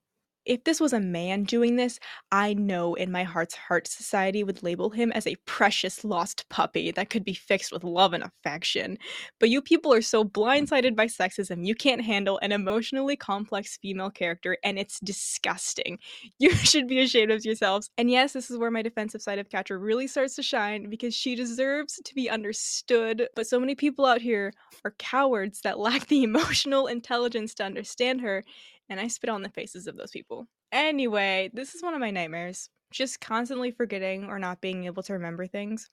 if 0.48 0.64
this 0.64 0.80
was 0.80 0.94
a 0.94 1.00
man 1.00 1.44
doing 1.44 1.76
this, 1.76 2.00
I 2.32 2.54
know 2.54 2.96
in 2.96 3.12
my 3.12 3.24
heart's 3.24 3.56
heart 3.56 3.88
society 3.88 4.44
would 4.44 4.64
label 4.64 4.90
him 4.90 5.12
as 5.12 5.28
a 5.28 5.36
precious 5.46 6.04
lost 6.04 6.48
puppy 6.50 6.92
that 6.92 7.10
could 7.10 7.26
be 7.26 7.34
fixed 7.34 7.72
with 7.72 7.84
love 7.84 8.14
and 8.14 8.24
affection. 8.24 8.98
But 9.40 9.50
you 9.50 9.62
people 9.62 9.94
are 9.94 10.02
so 10.02 10.24
mm. 10.24 10.32
blindsided 10.32 10.96
by 10.96 11.08
sexism, 11.08 11.66
you 11.66 11.76
can't 11.76 12.02
handle 12.02 12.40
an 12.42 12.52
emotionally 12.52 13.18
complex 13.18 13.78
female 13.78 14.10
character, 14.10 14.58
and 14.64 14.80
it's 14.80 15.00
disgusting. 15.00 16.00
You 16.40 16.52
should 16.52 16.88
be 16.88 17.00
ashamed 17.00 17.32
of 17.32 17.44
yourselves. 17.44 17.90
And 17.98 18.12
yes, 18.12 18.34
this 18.34 18.52
is 18.52 18.58
where 18.58 18.70
my 18.70 18.82
defensive 18.82 19.22
side 19.22 19.40
of 19.40 19.50
Catra 19.50 19.82
really 19.82 20.08
starts 20.08 20.36
to 20.36 20.44
shine 20.44 20.90
because 20.90 21.14
she 21.14 21.36
deserves 21.36 22.00
to 22.04 22.16
be 22.16 22.30
understood. 22.30 23.28
But 23.36 23.48
so 23.48 23.60
many 23.60 23.76
people 23.76 24.06
out 24.06 24.22
here 24.22 24.54
are 24.86 24.94
cowards 25.00 25.62
that 25.62 25.80
lack 25.80 26.08
the 26.08 26.24
emotional 26.30 26.88
intelligence 26.88 27.54
to 27.56 27.64
understand 27.64 28.22
her 28.22 28.44
and 28.90 29.00
I 29.00 29.08
spit 29.08 29.30
on 29.30 29.42
the 29.42 29.50
faces 29.50 29.88
of 29.88 29.98
those 29.98 30.12
people. 30.12 30.48
Anyway, 30.72 31.50
this 31.54 31.76
is 31.76 31.84
one 31.84 31.94
of 31.94 32.00
my 32.00 32.12
nightmares. 32.12 32.70
Just 32.92 33.20
constantly 33.20 33.72
forgetting 33.72 34.26
or 34.26 34.40
not 34.40 34.62
being 34.62 34.86
able 34.86 35.04
to 35.04 35.14
remember 35.14 35.46
things. 35.46 35.90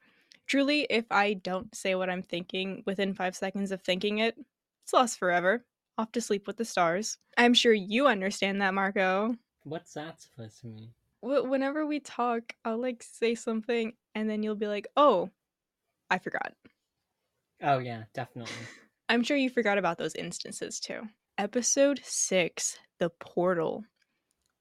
Truly, 0.47 0.87
if 0.91 1.05
I 1.11 1.35
don't 1.35 1.75
say 1.75 1.95
what 1.95 2.11
I'm 2.11 2.23
thinking 2.23 2.83
within 2.87 3.15
five 3.15 3.35
seconds 3.35 3.73
of 3.73 3.83
thinking 3.83 4.19
it, 4.19 4.37
it's 4.85 4.93
lost 4.93 5.19
forever. 5.19 5.65
Off 5.97 6.13
to 6.13 6.21
sleep 6.21 6.47
with 6.47 6.57
the 6.57 6.65
stars. 6.65 7.19
I'm 7.37 7.55
sure 7.55 7.73
you 7.73 8.07
understand 8.07 8.61
that, 8.61 8.75
Marco. 8.75 9.37
What's 9.63 9.95
that 9.95 10.21
supposed 10.21 10.61
to 10.61 10.67
mean? 10.67 10.91
whenever 11.25 11.87
we 11.87 12.01
talk, 12.01 12.55
I'll 12.65 12.81
like 12.81 13.03
say 13.03 13.35
something 13.35 13.95
and 14.15 14.29
then 14.29 14.43
you'll 14.43 14.57
be 14.57 14.67
like, 14.67 14.87
oh, 14.97 15.31
I 16.11 16.19
forgot. 16.19 16.53
Oh, 17.63 17.79
yeah, 17.79 18.05
definitely. 18.13 18.53
I'm 19.09 19.23
sure 19.23 19.37
you 19.37 19.51
forgot 19.51 19.79
about 19.79 19.99
those 19.99 20.15
instances 20.15 20.81
too. 20.81 21.01
Episode 21.39 22.01
6 22.05 22.79
The 22.99 23.11
Portal. 23.11 23.85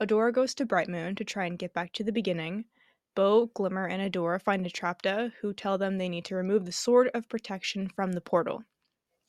Adora 0.01 0.33
goes 0.33 0.53
to 0.55 0.65
Brightmoon 0.65 1.15
to 1.17 1.23
try 1.23 1.45
and 1.45 1.57
get 1.57 1.73
back 1.73 1.93
to 1.93 2.03
the 2.03 2.11
beginning. 2.11 2.65
Bow, 3.15 3.45
Glimmer, 3.53 3.87
and 3.87 4.01
Adora 4.01 4.41
find 4.41 4.65
Entrapta, 4.65 5.31
who 5.39 5.53
tell 5.53 5.77
them 5.77 5.97
they 5.97 6.09
need 6.09 6.25
to 6.25 6.35
remove 6.35 6.65
the 6.65 6.71
Sword 6.71 7.11
of 7.13 7.29
Protection 7.29 7.87
from 7.87 8.13
the 8.13 8.21
portal. 8.21 8.63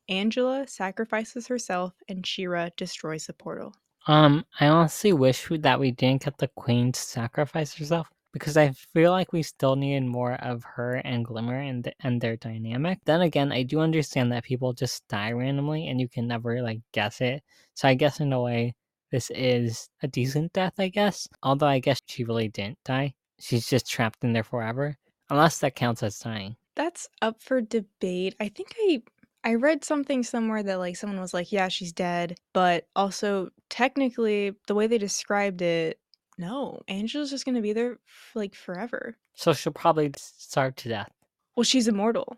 Angela 0.09 0.67
sacrifices 0.67 1.47
herself, 1.47 1.93
and 2.09 2.27
She-Ra 2.27 2.71
destroys 2.77 3.27
the 3.27 3.35
portal. 3.35 3.75
Um, 4.07 4.45
I 4.59 4.69
honestly 4.69 5.13
wish 5.13 5.49
that 5.51 5.81
we 5.81 5.91
didn't 5.91 6.25
get 6.25 6.39
the 6.39 6.49
Queen 6.49 6.93
to 6.93 7.01
sacrifice 7.01 7.75
herself 7.75 8.09
because 8.33 8.57
I 8.57 8.71
feel 8.73 9.13
like 9.13 9.33
we 9.33 9.43
still 9.43 9.77
needed 9.77 10.05
more 10.05 10.35
of 10.35 10.65
her 10.65 10.97
and 10.97 11.25
Glimmer 11.25 11.59
and 11.59 11.85
th- 11.85 11.97
and 12.01 12.21
their 12.21 12.37
dynamic. 12.37 12.99
Then 13.05 13.23
again, 13.23 13.53
I 13.53 13.63
do 13.63 13.81
understand 13.81 14.33
that 14.33 14.45
people 14.45 14.73
just 14.73 15.07
die 15.09 15.33
randomly 15.33 15.89
and 15.89 16.01
you 16.01 16.09
can 16.09 16.27
never 16.27 16.61
like 16.61 16.81
guess 16.93 17.21
it. 17.21 17.43
So 17.75 17.89
I 17.89 17.95
guess 17.95 18.21
in 18.21 18.33
a 18.33 18.41
way, 18.43 18.75
this 19.15 19.31
is 19.31 19.89
a 20.03 20.09
decent 20.09 20.53
death. 20.53 20.73
I 20.77 20.89
guess, 20.89 21.29
although 21.45 21.69
I 21.69 21.79
guess 21.79 22.03
she 22.07 22.25
really 22.25 22.49
didn't 22.49 22.79
die. 22.85 23.15
She's 23.39 23.69
just 23.69 23.87
trapped 23.89 24.25
in 24.25 24.33
there 24.33 24.43
forever, 24.43 24.97
unless 25.31 25.59
that 25.61 25.77
counts 25.77 26.03
as 26.03 26.19
dying. 26.19 26.57
That's 26.75 27.09
up 27.23 27.41
for 27.41 27.61
debate. 27.61 28.35
I 28.41 28.49
think 28.49 28.75
I 28.77 29.03
I 29.45 29.55
read 29.55 29.85
something 29.85 30.25
somewhere 30.25 30.65
that 30.65 30.81
like 30.81 30.97
someone 30.97 31.21
was 31.21 31.33
like, 31.33 31.53
yeah, 31.53 31.69
she's 31.69 31.93
dead, 31.93 32.37
but 32.53 32.89
also 32.97 33.51
technically 33.71 34.57
the 34.67 34.75
way 34.75 34.89
they 34.89 34.99
described 34.99 35.63
it, 35.63 36.01
no, 36.37 36.81
Angela's 36.89 37.31
just 37.31 37.45
gonna 37.45 37.61
be 37.61 37.73
there 37.73 37.99
like 38.35 38.57
forever. 38.57 39.17
So 39.37 39.53
she'll 39.53 39.73
probably 39.73 40.11
starve 40.17 40.75
to 40.77 40.89
death. 40.89 41.13
Well, 41.55 41.63
she's 41.63 41.87
immortal. 41.87 42.37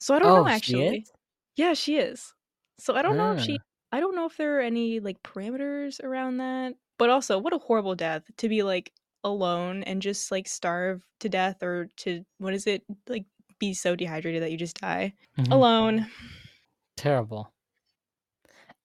So 0.00 0.14
I 0.14 0.18
don't 0.18 0.30
Oh, 0.30 0.42
know 0.42 0.48
she 0.48 0.54
actually. 0.54 0.98
is? 0.98 1.12
Yeah, 1.56 1.72
she 1.72 1.96
is. 1.96 2.34
So 2.78 2.94
I 2.94 3.00
don't 3.00 3.16
know 3.16 3.32
if 3.32 3.40
she 3.40 3.58
Ah. 3.58 3.64
I 3.94 4.00
don't 4.00 4.16
know 4.16 4.26
if 4.26 4.36
there 4.36 4.58
are 4.58 4.60
any 4.60 4.98
like 4.98 5.22
parameters 5.22 6.02
around 6.02 6.38
that. 6.38 6.74
But 6.98 7.10
also, 7.10 7.38
what 7.38 7.52
a 7.52 7.58
horrible 7.58 7.94
death 7.94 8.24
to 8.38 8.48
be 8.48 8.64
like 8.64 8.92
alone 9.22 9.84
and 9.84 10.02
just 10.02 10.32
like 10.32 10.48
starve 10.48 11.06
to 11.20 11.28
death 11.28 11.62
or 11.62 11.88
to 11.98 12.24
what 12.38 12.54
is 12.54 12.66
it? 12.66 12.82
Like 13.08 13.24
be 13.60 13.72
so 13.72 13.94
dehydrated 13.94 14.42
that 14.42 14.50
you 14.50 14.58
just 14.58 14.80
die 14.80 15.14
Mhm. 15.38 15.52
alone. 15.52 16.06
Terrible. 16.96 17.52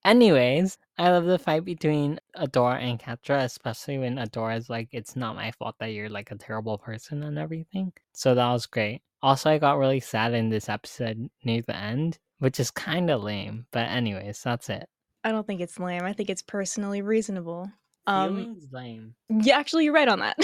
Anyways, 0.06 0.78
I 1.00 1.10
love 1.10 1.26
the 1.26 1.40
fight 1.40 1.66
between 1.66 2.20
Adora 2.36 2.80
and 2.80 3.00
Catra, 3.00 3.44
especially 3.44 3.98
when 3.98 4.16
Adora 4.18 4.58
is 4.58 4.70
like, 4.70 4.90
it's 4.92 5.16
not 5.16 5.36
my 5.36 5.52
fault 5.52 5.76
that 5.80 5.88
you're 5.92 6.10
like 6.10 6.30
a 6.30 6.36
terrible 6.36 6.78
person 6.78 7.24
and 7.24 7.38
everything. 7.40 7.94
So 8.14 8.36
that 8.36 8.52
was 8.52 8.68
great. 8.68 9.02
Also, 9.24 9.50
I 9.50 9.58
got 9.58 9.78
really 9.80 10.00
sad 10.00 10.34
in 10.36 10.50
this 10.50 10.70
episode 10.70 11.30
near 11.44 11.64
the 11.64 11.76
end, 11.76 12.20
which 12.38 12.60
is 12.60 12.72
kind 12.72 13.10
of 13.10 13.24
lame. 13.24 13.66
But, 13.72 13.90
anyways, 13.90 14.42
that's 14.42 14.70
it. 14.70 14.88
I 15.24 15.32
don't 15.32 15.46
think 15.46 15.62
it's 15.62 15.80
lame. 15.80 16.04
I 16.04 16.14
think 16.14 16.30
it's 16.30 16.42
personally 16.42 17.02
reasonable. 17.02 17.72
Um 18.08 18.36
Feelings 18.36 18.68
lame. 18.72 19.16
Yeah, 19.30 19.58
actually, 19.58 19.86
you're 19.86 19.94
right 19.94 20.08
on 20.08 20.20
that. 20.20 20.38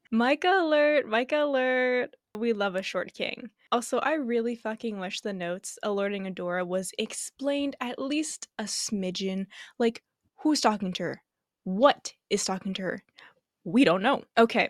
Micah 0.10 0.60
alert! 0.60 1.08
Micah 1.08 1.44
alert! 1.44 2.14
We 2.38 2.52
love 2.52 2.74
a 2.76 2.82
short 2.82 3.12
king. 3.14 3.50
Also, 3.70 3.98
I 3.98 4.14
really 4.14 4.54
fucking 4.54 4.98
wish 4.98 5.20
the 5.20 5.32
notes 5.32 5.78
alerting 5.82 6.24
Adora 6.32 6.66
was 6.66 6.92
explained 6.98 7.76
at 7.80 7.98
least 7.98 8.48
a 8.58 8.64
smidgen. 8.64 9.46
Like, 9.78 10.02
who's 10.36 10.60
talking 10.60 10.92
to 10.94 11.02
her? 11.02 11.22
What 11.64 12.12
is 12.30 12.44
talking 12.44 12.74
to 12.74 12.82
her? 12.82 13.02
We 13.64 13.84
don't 13.84 14.02
know. 14.02 14.24
Okay, 14.36 14.68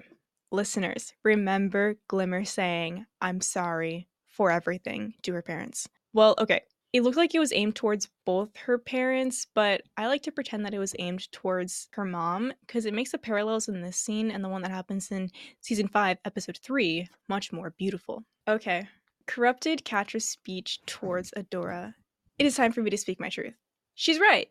listeners, 0.50 1.12
remember 1.22 1.96
Glimmer 2.08 2.44
saying, 2.44 3.06
I'm 3.20 3.40
sorry 3.40 4.08
for 4.28 4.50
everything 4.50 5.14
to 5.22 5.32
her 5.34 5.42
parents. 5.42 5.88
Well, 6.12 6.34
okay, 6.38 6.62
it 6.94 7.02
looked 7.02 7.16
like 7.16 7.34
it 7.34 7.40
was 7.40 7.52
aimed 7.52 7.74
towards 7.74 8.08
both 8.24 8.56
her 8.56 8.78
parents, 8.78 9.48
but 9.52 9.82
I 9.96 10.06
like 10.06 10.22
to 10.22 10.30
pretend 10.30 10.64
that 10.64 10.74
it 10.74 10.78
was 10.78 10.94
aimed 11.00 11.30
towards 11.32 11.88
her 11.94 12.04
mom 12.04 12.52
because 12.64 12.86
it 12.86 12.94
makes 12.94 13.10
the 13.10 13.18
parallels 13.18 13.66
in 13.66 13.80
this 13.82 13.96
scene 13.96 14.30
and 14.30 14.44
the 14.44 14.48
one 14.48 14.62
that 14.62 14.70
happens 14.70 15.10
in 15.10 15.30
season 15.60 15.88
5, 15.88 16.18
episode 16.24 16.56
3 16.62 17.08
much 17.28 17.52
more 17.52 17.70
beautiful. 17.70 18.22
Okay, 18.46 18.86
corrupted 19.26 19.84
Catra's 19.84 20.28
speech 20.28 20.86
towards 20.86 21.32
Adora. 21.36 21.94
It 22.38 22.46
is 22.46 22.54
time 22.54 22.70
for 22.70 22.80
me 22.80 22.90
to 22.90 22.96
speak 22.96 23.18
my 23.18 23.28
truth. 23.28 23.54
She's 23.96 24.20
right. 24.20 24.48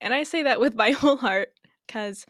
And 0.00 0.14
I 0.14 0.22
say 0.22 0.44
that 0.44 0.60
with 0.60 0.76
my 0.76 0.90
whole 0.92 1.16
heart 1.16 1.48
because 1.88 2.24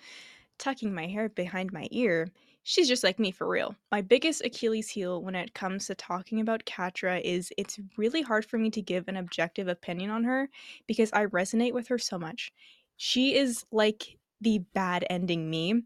tucking 0.58 0.94
my 0.94 1.08
hair 1.08 1.28
behind 1.28 1.74
my 1.74 1.88
ear, 1.90 2.28
she's 2.64 2.88
just 2.88 3.04
like 3.04 3.18
me 3.18 3.30
for 3.30 3.48
real. 3.48 3.74
My 3.90 4.00
biggest 4.00 4.44
Achilles 4.44 4.88
heel 4.88 5.22
when 5.22 5.34
it 5.34 5.54
comes 5.54 5.86
to 5.86 5.94
talking 5.94 6.40
about 6.40 6.64
Catra 6.64 7.20
is 7.22 7.52
it's 7.58 7.80
really 7.96 8.22
hard 8.22 8.44
for 8.44 8.58
me 8.58 8.70
to 8.70 8.82
give 8.82 9.08
an 9.08 9.16
objective 9.16 9.68
opinion 9.68 10.10
on 10.10 10.24
her 10.24 10.48
because 10.86 11.10
I 11.12 11.26
resonate 11.26 11.72
with 11.72 11.88
her 11.88 11.98
so 11.98 12.18
much. 12.18 12.52
She 12.96 13.34
is 13.34 13.64
like 13.72 14.16
the 14.40 14.58
bad 14.74 15.04
ending 15.10 15.50
me. 15.50 15.82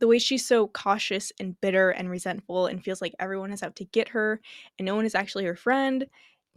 The 0.00 0.06
way 0.06 0.18
she's 0.18 0.46
so 0.46 0.68
cautious 0.68 1.32
and 1.40 1.60
bitter 1.60 1.90
and 1.90 2.08
resentful 2.08 2.66
and 2.66 2.82
feels 2.82 3.02
like 3.02 3.14
everyone 3.18 3.52
is 3.52 3.62
out 3.62 3.76
to 3.76 3.84
get 3.84 4.08
her 4.08 4.40
and 4.78 4.86
no 4.86 4.94
one 4.94 5.04
is 5.04 5.14
actually 5.14 5.44
her 5.44 5.56
friend. 5.56 6.06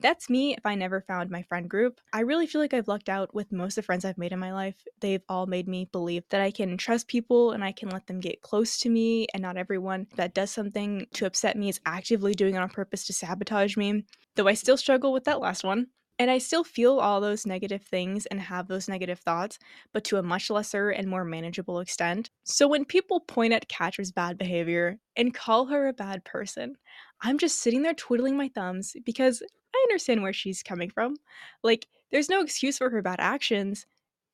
That's 0.01 0.31
me 0.31 0.55
if 0.55 0.65
I 0.65 0.73
never 0.73 1.01
found 1.01 1.29
my 1.29 1.43
friend 1.43 1.69
group. 1.69 2.01
I 2.11 2.21
really 2.21 2.47
feel 2.47 2.59
like 2.59 2.73
I've 2.73 2.87
lucked 2.87 3.07
out 3.07 3.35
with 3.35 3.51
most 3.51 3.77
of 3.77 3.83
the 3.83 3.85
friends 3.85 4.03
I've 4.03 4.17
made 4.17 4.31
in 4.31 4.39
my 4.39 4.51
life. 4.51 4.75
They've 4.99 5.21
all 5.29 5.45
made 5.45 5.67
me 5.67 5.87
believe 5.91 6.23
that 6.29 6.41
I 6.41 6.49
can 6.49 6.75
trust 6.75 7.07
people 7.07 7.51
and 7.51 7.63
I 7.63 7.71
can 7.71 7.89
let 7.89 8.07
them 8.07 8.19
get 8.19 8.41
close 8.41 8.79
to 8.79 8.89
me, 8.89 9.27
and 9.33 9.43
not 9.43 9.57
everyone 9.57 10.07
that 10.15 10.33
does 10.33 10.49
something 10.49 11.05
to 11.13 11.27
upset 11.27 11.55
me 11.55 11.69
is 11.69 11.79
actively 11.85 12.33
doing 12.33 12.55
it 12.55 12.59
on 12.59 12.69
purpose 12.69 13.05
to 13.05 13.13
sabotage 13.13 13.77
me. 13.77 14.03
Though 14.35 14.47
I 14.47 14.55
still 14.55 14.77
struggle 14.77 15.13
with 15.13 15.25
that 15.25 15.39
last 15.39 15.63
one. 15.63 15.87
And 16.19 16.29
I 16.29 16.37
still 16.37 16.63
feel 16.63 16.99
all 16.99 17.19
those 17.19 17.47
negative 17.47 17.81
things 17.81 18.27
and 18.27 18.39
have 18.39 18.67
those 18.67 18.87
negative 18.87 19.19
thoughts, 19.19 19.57
but 19.91 20.03
to 20.03 20.17
a 20.17 20.23
much 20.23 20.51
lesser 20.51 20.91
and 20.91 21.07
more 21.07 21.25
manageable 21.25 21.79
extent. 21.79 22.29
So 22.43 22.67
when 22.67 22.85
people 22.85 23.21
point 23.21 23.53
at 23.53 23.69
Catra's 23.69 24.11
bad 24.11 24.37
behavior 24.37 24.99
and 25.15 25.33
call 25.33 25.65
her 25.67 25.87
a 25.87 25.93
bad 25.93 26.23
person, 26.23 26.75
I'm 27.21 27.39
just 27.39 27.59
sitting 27.59 27.81
there 27.81 27.95
twiddling 27.95 28.37
my 28.37 28.51
thumbs 28.53 28.95
because 29.03 29.41
I 29.73 29.85
understand 29.89 30.21
where 30.21 30.33
she's 30.33 30.63
coming 30.63 30.89
from. 30.89 31.17
Like, 31.63 31.87
there's 32.11 32.29
no 32.29 32.41
excuse 32.41 32.77
for 32.77 32.89
her 32.89 33.01
bad 33.01 33.19
actions. 33.19 33.85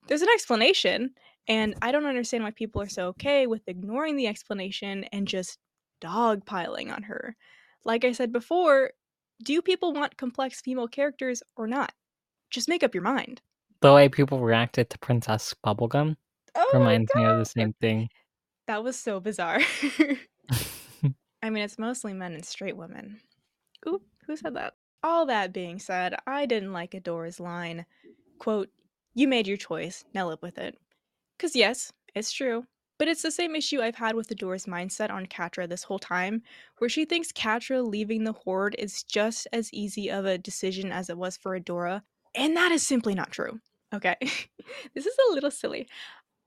There's 0.07 0.21
an 0.21 0.29
explanation, 0.33 1.11
and 1.47 1.75
I 1.81 1.91
don't 1.91 2.05
understand 2.05 2.43
why 2.43 2.51
people 2.51 2.81
are 2.81 2.89
so 2.89 3.07
okay 3.09 3.47
with 3.47 3.67
ignoring 3.67 4.15
the 4.15 4.27
explanation 4.27 5.03
and 5.05 5.27
just 5.27 5.59
dogpiling 6.01 6.93
on 6.93 7.03
her. 7.03 7.35
Like 7.83 8.03
I 8.03 8.11
said 8.11 8.31
before, 8.31 8.91
do 9.43 9.61
people 9.61 9.93
want 9.93 10.17
complex 10.17 10.61
female 10.61 10.87
characters 10.87 11.43
or 11.55 11.67
not? 11.67 11.91
Just 12.49 12.69
make 12.69 12.83
up 12.83 12.93
your 12.93 13.03
mind. 13.03 13.41
The 13.81 13.93
way 13.93 14.09
people 14.09 14.39
reacted 14.39 14.89
to 14.89 14.99
Princess 14.99 15.53
Bubblegum 15.63 16.15
Oh 16.55 16.69
reminds 16.73 17.13
me 17.13 17.23
of 17.25 17.37
the 17.37 17.45
same 17.45 17.73
thing. 17.79 18.09
That 18.65 18.83
was 18.83 18.97
so 18.97 19.19
bizarre. 19.19 19.61
I 21.43 21.49
mean, 21.49 21.63
it's 21.63 21.77
mostly 21.77 22.13
men 22.13 22.33
and 22.33 22.43
straight 22.43 22.75
women. 22.75 23.19
Oop, 23.87 24.01
who 24.25 24.35
said 24.35 24.55
that? 24.55 24.73
All 25.07 25.25
that 25.27 25.53
being 25.53 25.79
said, 25.79 26.15
I 26.27 26.45
didn't 26.45 26.73
like 26.73 26.91
Adora's 26.91 27.39
line, 27.39 27.85
quote, 28.39 28.69
"You 29.13 29.29
made 29.29 29.47
your 29.47 29.55
choice, 29.55 30.03
now 30.13 30.27
live 30.27 30.41
with 30.41 30.57
it." 30.57 30.77
Cuz 31.39 31.55
yes, 31.55 31.93
it's 32.13 32.33
true. 32.33 32.67
But 32.97 33.07
it's 33.07 33.21
the 33.21 33.31
same 33.31 33.55
issue 33.55 33.81
I've 33.81 33.95
had 33.95 34.15
with 34.15 34.27
Adora's 34.27 34.65
mindset 34.65 35.09
on 35.09 35.25
Catra 35.25 35.65
this 35.65 35.83
whole 35.83 35.97
time, 35.97 36.43
where 36.79 36.89
she 36.89 37.05
thinks 37.05 37.31
Catra 37.31 37.89
leaving 37.89 38.25
the 38.25 38.33
Horde 38.33 38.75
is 38.77 39.01
just 39.01 39.47
as 39.53 39.73
easy 39.73 40.11
of 40.11 40.25
a 40.25 40.37
decision 40.37 40.91
as 40.91 41.09
it 41.09 41.17
was 41.17 41.37
for 41.37 41.57
Adora, 41.57 42.03
and 42.35 42.57
that 42.57 42.73
is 42.73 42.85
simply 42.85 43.15
not 43.15 43.31
true. 43.31 43.61
Okay, 43.93 44.17
this 44.93 45.05
is 45.05 45.17
a 45.29 45.31
little 45.31 45.51
silly. 45.51 45.87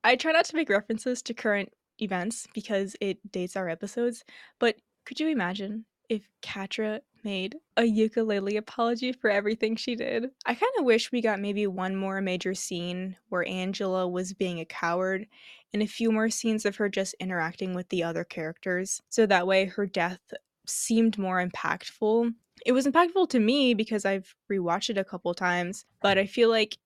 I 0.04 0.16
try 0.16 0.32
not 0.32 0.44
to 0.44 0.56
make 0.56 0.68
references 0.68 1.22
to 1.22 1.32
current 1.32 1.72
events 1.98 2.46
because 2.52 2.94
it 3.00 3.32
dates 3.32 3.56
our 3.56 3.70
episodes, 3.70 4.22
but 4.58 4.76
could 5.06 5.18
you 5.18 5.28
imagine 5.28 5.86
if 6.10 6.28
Catra 6.42 7.00
made 7.24 7.56
a 7.76 7.84
ukulele 7.84 8.56
apology 8.56 9.12
for 9.12 9.30
everything 9.30 9.76
she 9.76 9.94
did? 9.94 10.30
I 10.46 10.54
kind 10.54 10.72
of 10.78 10.84
wish 10.84 11.12
we 11.12 11.20
got 11.20 11.40
maybe 11.40 11.66
one 11.66 11.96
more 11.96 12.20
major 12.20 12.54
scene 12.54 13.16
where 13.28 13.46
Angela 13.46 14.08
was 14.08 14.32
being 14.32 14.60
a 14.60 14.64
coward 14.64 15.26
and 15.72 15.82
a 15.82 15.86
few 15.86 16.10
more 16.12 16.30
scenes 16.30 16.64
of 16.64 16.76
her 16.76 16.88
just 16.88 17.14
interacting 17.20 17.74
with 17.74 17.88
the 17.88 18.02
other 18.02 18.24
characters. 18.24 19.00
So 19.08 19.26
that 19.26 19.46
way 19.46 19.66
her 19.66 19.86
death 19.86 20.20
seemed 20.66 21.18
more 21.18 21.44
impactful. 21.44 22.32
It 22.66 22.72
was 22.72 22.86
impactful 22.86 23.30
to 23.30 23.40
me 23.40 23.74
because 23.74 24.04
I've 24.04 24.34
rewatched 24.50 24.90
it 24.90 24.98
a 24.98 25.04
couple 25.04 25.32
times, 25.34 25.84
but 26.02 26.18
I 26.18 26.26
feel 26.26 26.50
like 26.50 26.76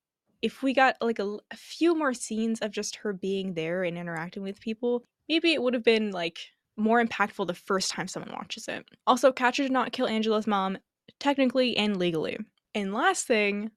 if 0.43 0.62
we 0.62 0.75
got 0.75 0.97
like 1.00 1.19
a, 1.19 1.38
a 1.50 1.57
few 1.57 1.97
more 1.97 2.14
scenes 2.14 2.61
of 2.61 2.71
just 2.71 2.97
her 2.97 3.12
being 3.12 3.55
there 3.55 3.83
and 3.83 3.97
interacting 3.97 4.43
with 4.43 4.61
people, 4.61 5.05
maybe 5.29 5.53
it 5.53 5.62
would 5.62 5.75
have 5.75 5.83
been 5.83 6.11
like 6.11 6.38
more 6.76 7.04
impactful 7.04 7.47
the 7.47 7.54
first 7.54 7.90
time 7.90 8.09
someone 8.09 8.33
watches 8.33 8.69
it. 8.69 8.85
Also, 9.07 9.33
Catra 9.33 9.57
did 9.64 9.73
not 9.73 9.93
kill 9.93 10.07
Angela's 10.07 10.47
mom, 10.47 10.78
technically 11.21 11.76
and 11.76 11.97
legally. 11.97 12.38
And 12.75 12.93
last 12.93 13.26
thing, 13.26 13.71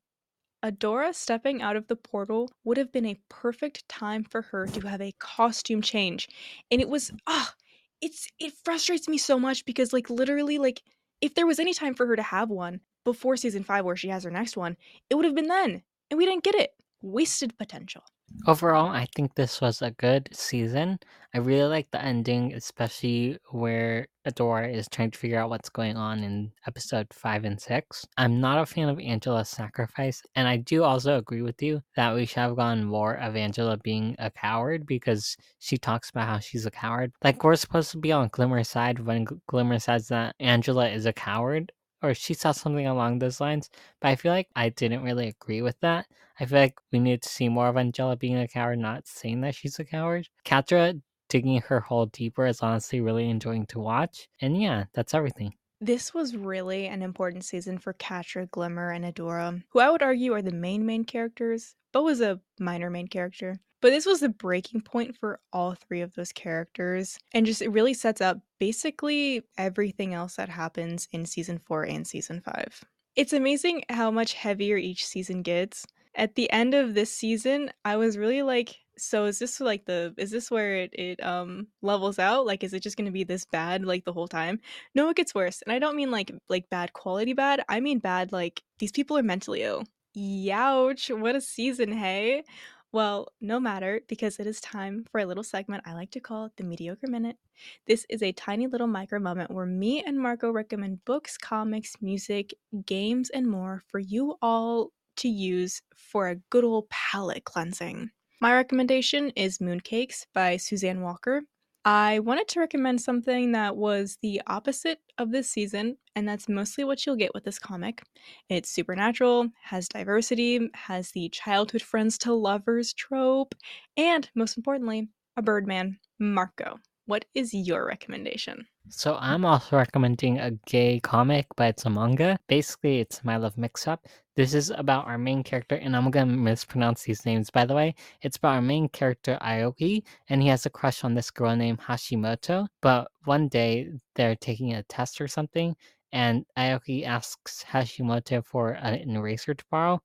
Adora 0.64 1.14
stepping 1.14 1.62
out 1.62 1.76
of 1.76 1.88
the 1.88 1.96
portal 1.96 2.52
would 2.64 2.78
have 2.78 2.92
been 2.92 3.06
a 3.06 3.20
perfect 3.30 3.88
time 3.88 4.24
for 4.24 4.42
her 4.42 4.66
to 4.68 4.88
have 4.88 5.02
a 5.02 5.14
costume 5.20 5.82
change. 5.82 6.28
And 6.72 6.82
it 6.82 6.90
was 6.90 7.12
ah, 7.28 7.54
it's 8.02 8.28
it 8.40 8.54
frustrates 8.66 9.08
me 9.08 9.18
so 9.18 9.40
much 9.40 9.66
because 9.66 9.94
like 9.94 10.10
literally 10.10 10.58
like 10.58 10.82
if 11.22 11.36
there 11.36 11.48
was 11.48 11.60
any 11.60 11.74
time 11.74 11.94
for 11.94 12.06
her 12.08 12.16
to 12.16 12.24
have 12.24 12.50
one 12.50 12.80
before 13.06 13.38
season 13.38 13.64
5 13.64 13.86
where 13.86 13.96
she 13.96 14.10
has 14.10 14.24
her 14.24 14.32
next 14.32 14.58
one, 14.58 14.78
it 15.10 15.16
would 15.16 15.26
have 15.26 15.36
been 15.36 15.48
then. 15.48 15.82
And 16.10 16.18
we 16.18 16.26
didn't 16.26 16.44
get 16.44 16.56
it. 16.56 16.72
Wasted 17.02 17.58
potential. 17.58 18.04
Overall, 18.46 18.90
I 18.90 19.08
think 19.16 19.36
this 19.36 19.60
was 19.60 19.82
a 19.82 19.92
good 19.92 20.30
season. 20.32 21.00
I 21.34 21.40
really 21.40 21.68
like 21.68 21.92
the 21.92 22.02
ending, 22.02 22.54
especially 22.54 23.38
where 23.52 24.08
Adora 24.28 24.74
is 24.74 24.88
trying 24.90 25.12
to 25.12 25.18
figure 25.18 25.40
out 25.40 25.50
what's 25.50 25.70
going 25.70 25.98
on 25.98 26.24
in 26.24 26.52
episode 26.66 27.08
5 27.12 27.46
and 27.46 27.60
6. 27.60 28.06
I'm 28.18 28.40
not 28.40 28.60
a 28.60 28.66
fan 28.66 28.90
of 28.90 29.00
Angela's 29.00 29.50
sacrifice, 29.50 30.22
and 30.36 30.48
I 30.48 30.58
do 30.58 30.84
also 30.84 31.18
agree 31.18 31.42
with 31.42 31.62
you 31.62 31.82
that 31.96 32.16
we 32.16 32.26
should 32.26 32.40
have 32.40 32.56
gone 32.56 32.86
more 32.86 33.16
of 33.16 33.36
Angela 33.36 33.78
being 33.78 34.16
a 34.20 34.32
coward 34.32 34.86
because 34.86 35.36
she 35.60 35.78
talks 35.78 36.10
about 36.10 36.28
how 36.28 36.40
she's 36.40 36.66
a 36.66 36.72
coward. 36.72 37.12
Like, 37.24 37.44
we're 37.44 37.56
supposed 37.56 37.92
to 37.92 37.98
be 37.98 38.12
on 38.12 38.30
Glimmer's 38.30 38.70
side 38.70 39.00
when 39.00 39.26
Glimmer 39.48 39.80
says 39.80 40.08
that 40.08 40.36
Angela 40.40 40.88
is 40.90 41.06
a 41.06 41.14
coward, 41.14 41.72
or 42.02 42.14
she 42.14 42.34
saw 42.34 42.52
something 42.52 42.88
along 42.88 43.20
those 43.20 43.42
lines, 43.42 43.70
but 44.00 44.10
I 44.10 44.16
feel 44.16 44.32
like 44.32 44.48
I 44.56 44.70
didn't 44.70 45.04
really 45.04 45.28
agree 45.28 45.62
with 45.62 45.80
that. 45.82 46.08
I 46.40 46.46
feel 46.46 46.60
like 46.60 46.80
we 46.92 47.00
need 47.00 47.22
to 47.24 47.30
see 47.30 47.50
more 47.50 47.68
of 47.68 47.78
Angela 47.78 48.16
being 48.16 48.38
a 48.38 48.48
coward, 48.48 48.80
not 48.80 49.08
saying 49.08 49.42
that 49.42 49.56
she's 49.56 49.80
a 49.80 49.86
coward. 49.86 50.28
Catra 50.46 51.02
digging 51.30 51.62
her 51.62 51.80
hole 51.80 52.06
deeper 52.08 52.46
is 52.46 52.62
honestly 52.62 53.02
really 53.02 53.30
enjoying 53.30 53.66
to 53.68 53.80
watch. 53.80 54.30
And 54.42 54.62
yeah, 54.62 54.86
that's 54.94 55.14
everything. 55.14 55.54
This 55.80 56.14
was 56.14 56.36
really 56.36 56.88
an 56.88 57.02
important 57.02 57.46
season 57.46 57.78
for 57.78 57.94
Catra, 57.94 58.50
Glimmer, 58.50 58.92
and 58.92 59.06
Adora, 59.06 59.62
who 59.70 59.80
I 59.80 59.90
would 59.90 60.02
argue 60.02 60.34
are 60.34 60.42
the 60.42 60.52
main 60.52 60.86
main 60.86 61.04
characters. 61.04 61.76
but 61.92 62.04
was 62.04 62.22
a 62.22 62.40
minor 62.60 62.90
main 62.90 63.08
character. 63.08 63.60
But 63.80 63.92
this 63.92 64.08
was 64.08 64.22
the 64.22 64.30
breaking 64.30 64.82
point 64.82 65.16
for 65.16 65.40
all 65.54 65.76
three 65.76 66.02
of 66.02 66.16
those 66.16 66.32
characters, 66.32 67.20
and 67.34 67.46
just 67.46 67.62
it 67.62 67.70
really 67.70 67.94
sets 67.94 68.22
up 68.22 68.40
basically 68.60 69.44
everything 69.58 70.16
else 70.16 70.36
that 70.38 70.50
happens 70.50 71.08
in 71.12 71.26
season 71.26 71.60
four 71.60 71.84
and 71.84 72.08
season 72.08 72.42
five. 72.42 72.84
It's 73.16 73.34
amazing 73.34 73.84
how 73.90 74.10
much 74.10 74.34
heavier 74.34 74.78
each 74.78 75.06
season 75.06 75.44
gets. 75.44 75.86
At 76.18 76.36
the 76.36 76.52
end 76.52 76.74
of 76.74 76.96
this 76.96 77.14
season, 77.14 77.72
I 77.86 77.96
was 77.96 78.18
really 78.18 78.42
like, 78.42 78.76
so 78.98 79.26
is 79.26 79.38
this 79.38 79.60
like 79.62 79.86
the 79.86 80.16
is 80.18 80.32
this 80.32 80.50
where 80.50 80.76
it, 80.76 80.90
it 80.94 81.24
um 81.24 81.68
levels 81.84 82.18
out? 82.20 82.46
Like 82.48 82.64
is 82.64 82.74
it 82.74 82.82
just 82.82 82.98
gonna 82.98 83.12
be 83.12 83.24
this 83.24 83.46
bad 83.46 83.86
like 83.86 84.04
the 84.04 84.14
whole 84.14 84.28
time? 84.28 84.60
No, 84.96 85.10
it 85.10 85.16
gets 85.16 85.36
worse. 85.36 85.62
And 85.62 85.72
I 85.72 85.80
don't 85.80 85.96
mean 85.96 86.10
like 86.12 86.32
like 86.50 86.70
bad 86.72 86.94
quality 86.94 87.34
bad. 87.34 87.64
I 87.70 87.80
mean 87.80 88.00
bad 88.00 88.32
like 88.32 88.64
these 88.80 88.92
people 88.92 89.18
are 89.18 89.24
mentally 89.24 89.62
ill. 89.62 89.84
Youch, 90.18 91.18
what 91.20 91.36
a 91.36 91.42
season, 91.42 91.92
hey? 91.92 92.44
Well, 92.92 93.28
no 93.42 93.60
matter, 93.60 94.02
because 94.08 94.40
it 94.40 94.48
is 94.48 94.62
time 94.62 95.06
for 95.12 95.20
a 95.20 95.26
little 95.26 95.44
segment 95.44 95.84
I 95.86 95.94
like 95.94 96.10
to 96.12 96.20
call 96.20 96.50
the 96.58 96.64
Mediocre 96.64 97.08
Minute. 97.08 97.38
This 97.86 98.06
is 98.10 98.24
a 98.24 98.32
tiny 98.32 98.66
little 98.66 98.88
micro 98.88 99.20
moment 99.20 99.52
where 99.52 99.66
me 99.66 100.04
and 100.04 100.18
Marco 100.20 100.50
recommend 100.52 101.06
books, 101.06 101.38
comics, 101.38 101.96
music, 102.02 102.54
games, 102.86 103.30
and 103.30 103.48
more 103.48 103.84
for 103.88 104.00
you 104.00 104.38
all 104.42 104.92
to 105.18 105.30
use 105.30 105.82
for 105.96 106.30
a 106.30 106.36
good 106.50 106.64
old 106.64 106.90
palate 106.90 107.44
cleansing. 107.44 108.10
My 108.40 108.54
recommendation 108.54 109.32
is 109.36 109.58
Mooncakes 109.58 110.26
by 110.34 110.58
Suzanne 110.58 111.02
Walker. 111.02 111.42
I 111.86 112.20
wanted 112.20 112.50
to 112.50 112.60
recommend 112.60 113.00
something 113.00 113.54
that 113.54 113.78
was 113.78 114.18
the 114.22 114.42
opposite 114.46 115.00
of 115.18 115.32
this 115.32 115.50
season, 115.50 115.98
and 116.16 116.28
that's 116.28 116.50
mostly 116.50 116.84
what 116.84 117.06
you'll 117.06 117.16
get 117.16 117.34
with 117.34 117.46
this 117.46 117.60
comic. 117.60 118.04
It's 118.50 118.70
supernatural, 118.70 119.48
has 119.64 119.88
diversity, 119.88 120.70
has 120.74 121.12
the 121.12 121.30
childhood 121.30 121.82
friends 121.82 122.18
to 122.20 122.34
lovers 122.34 122.94
trope, 122.94 123.56
and 123.96 124.30
most 124.36 124.58
importantly, 124.58 125.08
a 125.38 125.42
birdman. 125.42 125.98
Marco, 126.20 126.78
what 127.08 127.24
is 127.34 127.54
your 127.54 127.86
recommendation? 127.86 128.68
So 128.90 129.18
I'm 129.20 129.46
also 129.46 129.78
recommending 129.78 130.40
a 130.40 130.52
gay 130.66 131.00
comic, 131.00 131.48
but 131.56 131.70
it's 131.70 131.86
a 131.86 131.90
manga. 131.90 132.38
Basically, 132.48 133.00
it's 133.00 133.24
My 133.24 133.38
Love 133.38 133.58
Mix 133.58 133.88
Up. 133.88 134.06
This 134.36 134.54
is 134.54 134.72
about 134.72 135.08
our 135.08 135.18
main 135.18 135.42
character, 135.42 135.76
and 135.76 135.96
I'm 135.96 136.12
gonna 136.12 136.34
mispronounce 136.34 137.04
these 137.04 137.26
names 137.26 137.50
by 137.50 137.66
the 137.66 137.74
way. 137.74 137.96
It's 138.22 138.36
about 138.36 138.56
our 138.56 138.62
main 138.62 138.90
character 138.90 139.38
Aoki, 139.42 140.04
and 140.30 140.42
he 140.42 140.50
has 140.50 140.66
a 140.66 140.70
crush 140.70 141.06
on 141.06 141.16
this 141.16 141.32
girl 141.32 141.56
named 141.56 141.80
Hashimoto. 141.80 142.68
But 142.82 143.10
one 143.24 143.48
day 143.48 143.90
they're 144.16 144.36
taking 144.36 144.74
a 144.74 144.84
test 144.84 145.22
or 145.22 145.30
something, 145.30 145.76
and 146.12 146.46
Aoki 146.58 147.06
asks 147.06 147.64
Hashimoto 147.64 148.46
for 148.46 148.72
an 148.72 149.16
eraser 149.16 149.54
to 149.54 149.66
borrow. 149.72 150.02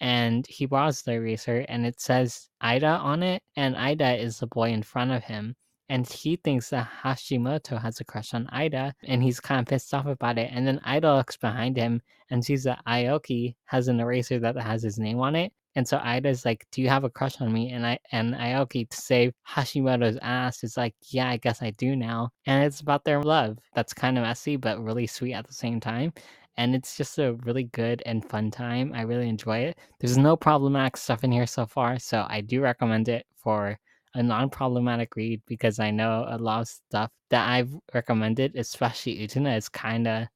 And 0.00 0.46
he 0.46 0.66
borrows 0.66 1.02
the 1.02 1.12
eraser, 1.14 1.66
and 1.68 1.84
it 1.84 2.00
says 2.00 2.48
Ida 2.60 2.86
on 2.86 3.24
it, 3.24 3.42
and 3.56 3.76
Ida 3.76 4.16
is 4.22 4.38
the 4.38 4.46
boy 4.46 4.70
in 4.70 4.82
front 4.82 5.10
of 5.10 5.24
him 5.24 5.56
and 5.88 6.06
he 6.08 6.36
thinks 6.36 6.70
that 6.70 6.88
Hashimoto 7.02 7.80
has 7.80 8.00
a 8.00 8.04
crush 8.04 8.34
on 8.34 8.46
Ida, 8.48 8.94
and 9.04 9.22
he's 9.22 9.40
kind 9.40 9.60
of 9.60 9.66
pissed 9.66 9.92
off 9.94 10.06
about 10.06 10.38
it. 10.38 10.50
And 10.52 10.66
then 10.66 10.80
Ida 10.84 11.14
looks 11.14 11.36
behind 11.36 11.76
him 11.76 12.02
and 12.30 12.44
sees 12.44 12.64
that 12.64 12.82
Aoki 12.86 13.56
has 13.66 13.88
an 13.88 14.00
eraser 14.00 14.38
that 14.40 14.56
has 14.56 14.82
his 14.82 14.98
name 14.98 15.20
on 15.20 15.36
it. 15.36 15.52
And 15.76 15.86
so 15.88 15.98
Ida's 16.02 16.44
like, 16.44 16.66
"Do 16.70 16.80
you 16.82 16.88
have 16.88 17.04
a 17.04 17.10
crush 17.10 17.40
on 17.40 17.52
me?" 17.52 17.70
And 17.70 17.86
I 17.86 17.98
and 18.12 18.34
Aoki 18.34 18.88
to 18.88 18.96
save 18.96 19.34
Hashimoto's 19.48 20.18
ass 20.22 20.62
is 20.64 20.76
like, 20.76 20.94
"Yeah, 21.10 21.28
I 21.28 21.36
guess 21.36 21.62
I 21.62 21.70
do 21.72 21.96
now." 21.96 22.30
And 22.46 22.64
it's 22.64 22.80
about 22.80 23.04
their 23.04 23.22
love. 23.22 23.58
That's 23.74 23.92
kind 23.92 24.16
of 24.18 24.22
messy, 24.24 24.56
but 24.56 24.82
really 24.82 25.06
sweet 25.06 25.34
at 25.34 25.46
the 25.46 25.52
same 25.54 25.80
time. 25.80 26.12
And 26.56 26.74
it's 26.74 26.96
just 26.96 27.18
a 27.18 27.34
really 27.44 27.64
good 27.64 28.02
and 28.06 28.24
fun 28.24 28.50
time. 28.52 28.92
I 28.94 29.02
really 29.02 29.28
enjoy 29.28 29.58
it. 29.58 29.78
There's 29.98 30.16
no 30.18 30.36
problematic 30.36 30.96
stuff 30.96 31.24
in 31.24 31.32
here 31.32 31.46
so 31.46 31.66
far, 31.66 31.98
so 31.98 32.24
I 32.28 32.40
do 32.40 32.60
recommend 32.60 33.08
it 33.08 33.26
for 33.36 33.78
a 34.14 34.22
non-problematic 34.22 35.16
read 35.16 35.42
because 35.46 35.78
I 35.78 35.90
know 35.90 36.26
a 36.28 36.38
lot 36.38 36.62
of 36.62 36.68
stuff 36.68 37.10
that 37.30 37.48
I've 37.48 37.74
recommended, 37.92 38.56
especially 38.56 39.18
Utena, 39.18 39.56
is 39.56 39.68
kind 39.68 40.06
of 40.06 40.28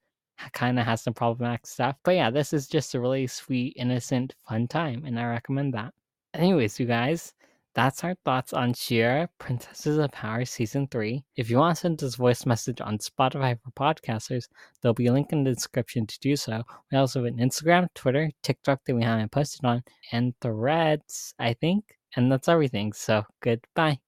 kind 0.52 0.78
of 0.78 0.86
has 0.86 1.02
some 1.02 1.14
problematic 1.14 1.66
stuff. 1.66 1.96
But 2.04 2.14
yeah, 2.14 2.30
this 2.30 2.52
is 2.52 2.68
just 2.68 2.94
a 2.94 3.00
really 3.00 3.26
sweet, 3.26 3.74
innocent, 3.76 4.34
fun 4.48 4.68
time, 4.68 5.04
and 5.04 5.18
I 5.18 5.24
recommend 5.24 5.74
that. 5.74 5.92
Anyways, 6.34 6.78
you 6.78 6.86
guys, 6.86 7.34
that's 7.74 8.02
our 8.04 8.16
thoughts 8.24 8.52
on 8.52 8.74
She-Ra, 8.74 9.26
Princesses 9.38 9.98
of 9.98 10.10
Power 10.12 10.44
Season 10.44 10.86
3. 10.88 11.24
If 11.36 11.50
you 11.50 11.58
want 11.58 11.76
to 11.76 11.80
send 11.80 12.02
us 12.02 12.14
a 12.14 12.16
voice 12.16 12.46
message 12.46 12.80
on 12.80 12.98
Spotify 12.98 13.58
for 13.60 13.70
podcasters, 13.70 14.48
there'll 14.80 14.94
be 14.94 15.06
a 15.06 15.12
link 15.12 15.32
in 15.32 15.44
the 15.44 15.54
description 15.54 16.06
to 16.06 16.18
do 16.20 16.36
so. 16.36 16.62
We 16.90 16.98
also 16.98 17.24
have 17.24 17.32
an 17.32 17.38
Instagram, 17.38 17.88
Twitter, 17.94 18.30
TikTok 18.42 18.80
that 18.84 18.94
we 18.94 19.02
haven't 19.02 19.32
posted 19.32 19.64
on, 19.64 19.82
and 20.12 20.34
threads, 20.40 21.34
I 21.38 21.54
think. 21.54 21.97
And 22.18 22.33
that's 22.33 22.48
everything. 22.48 22.92
So 22.92 23.24
goodbye. 23.40 24.00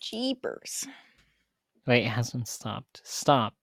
Jeepers. 0.00 0.86
Wait, 1.84 2.04
it 2.04 2.10
hasn't 2.10 2.46
stopped. 2.46 3.00
Stop. 3.02 3.54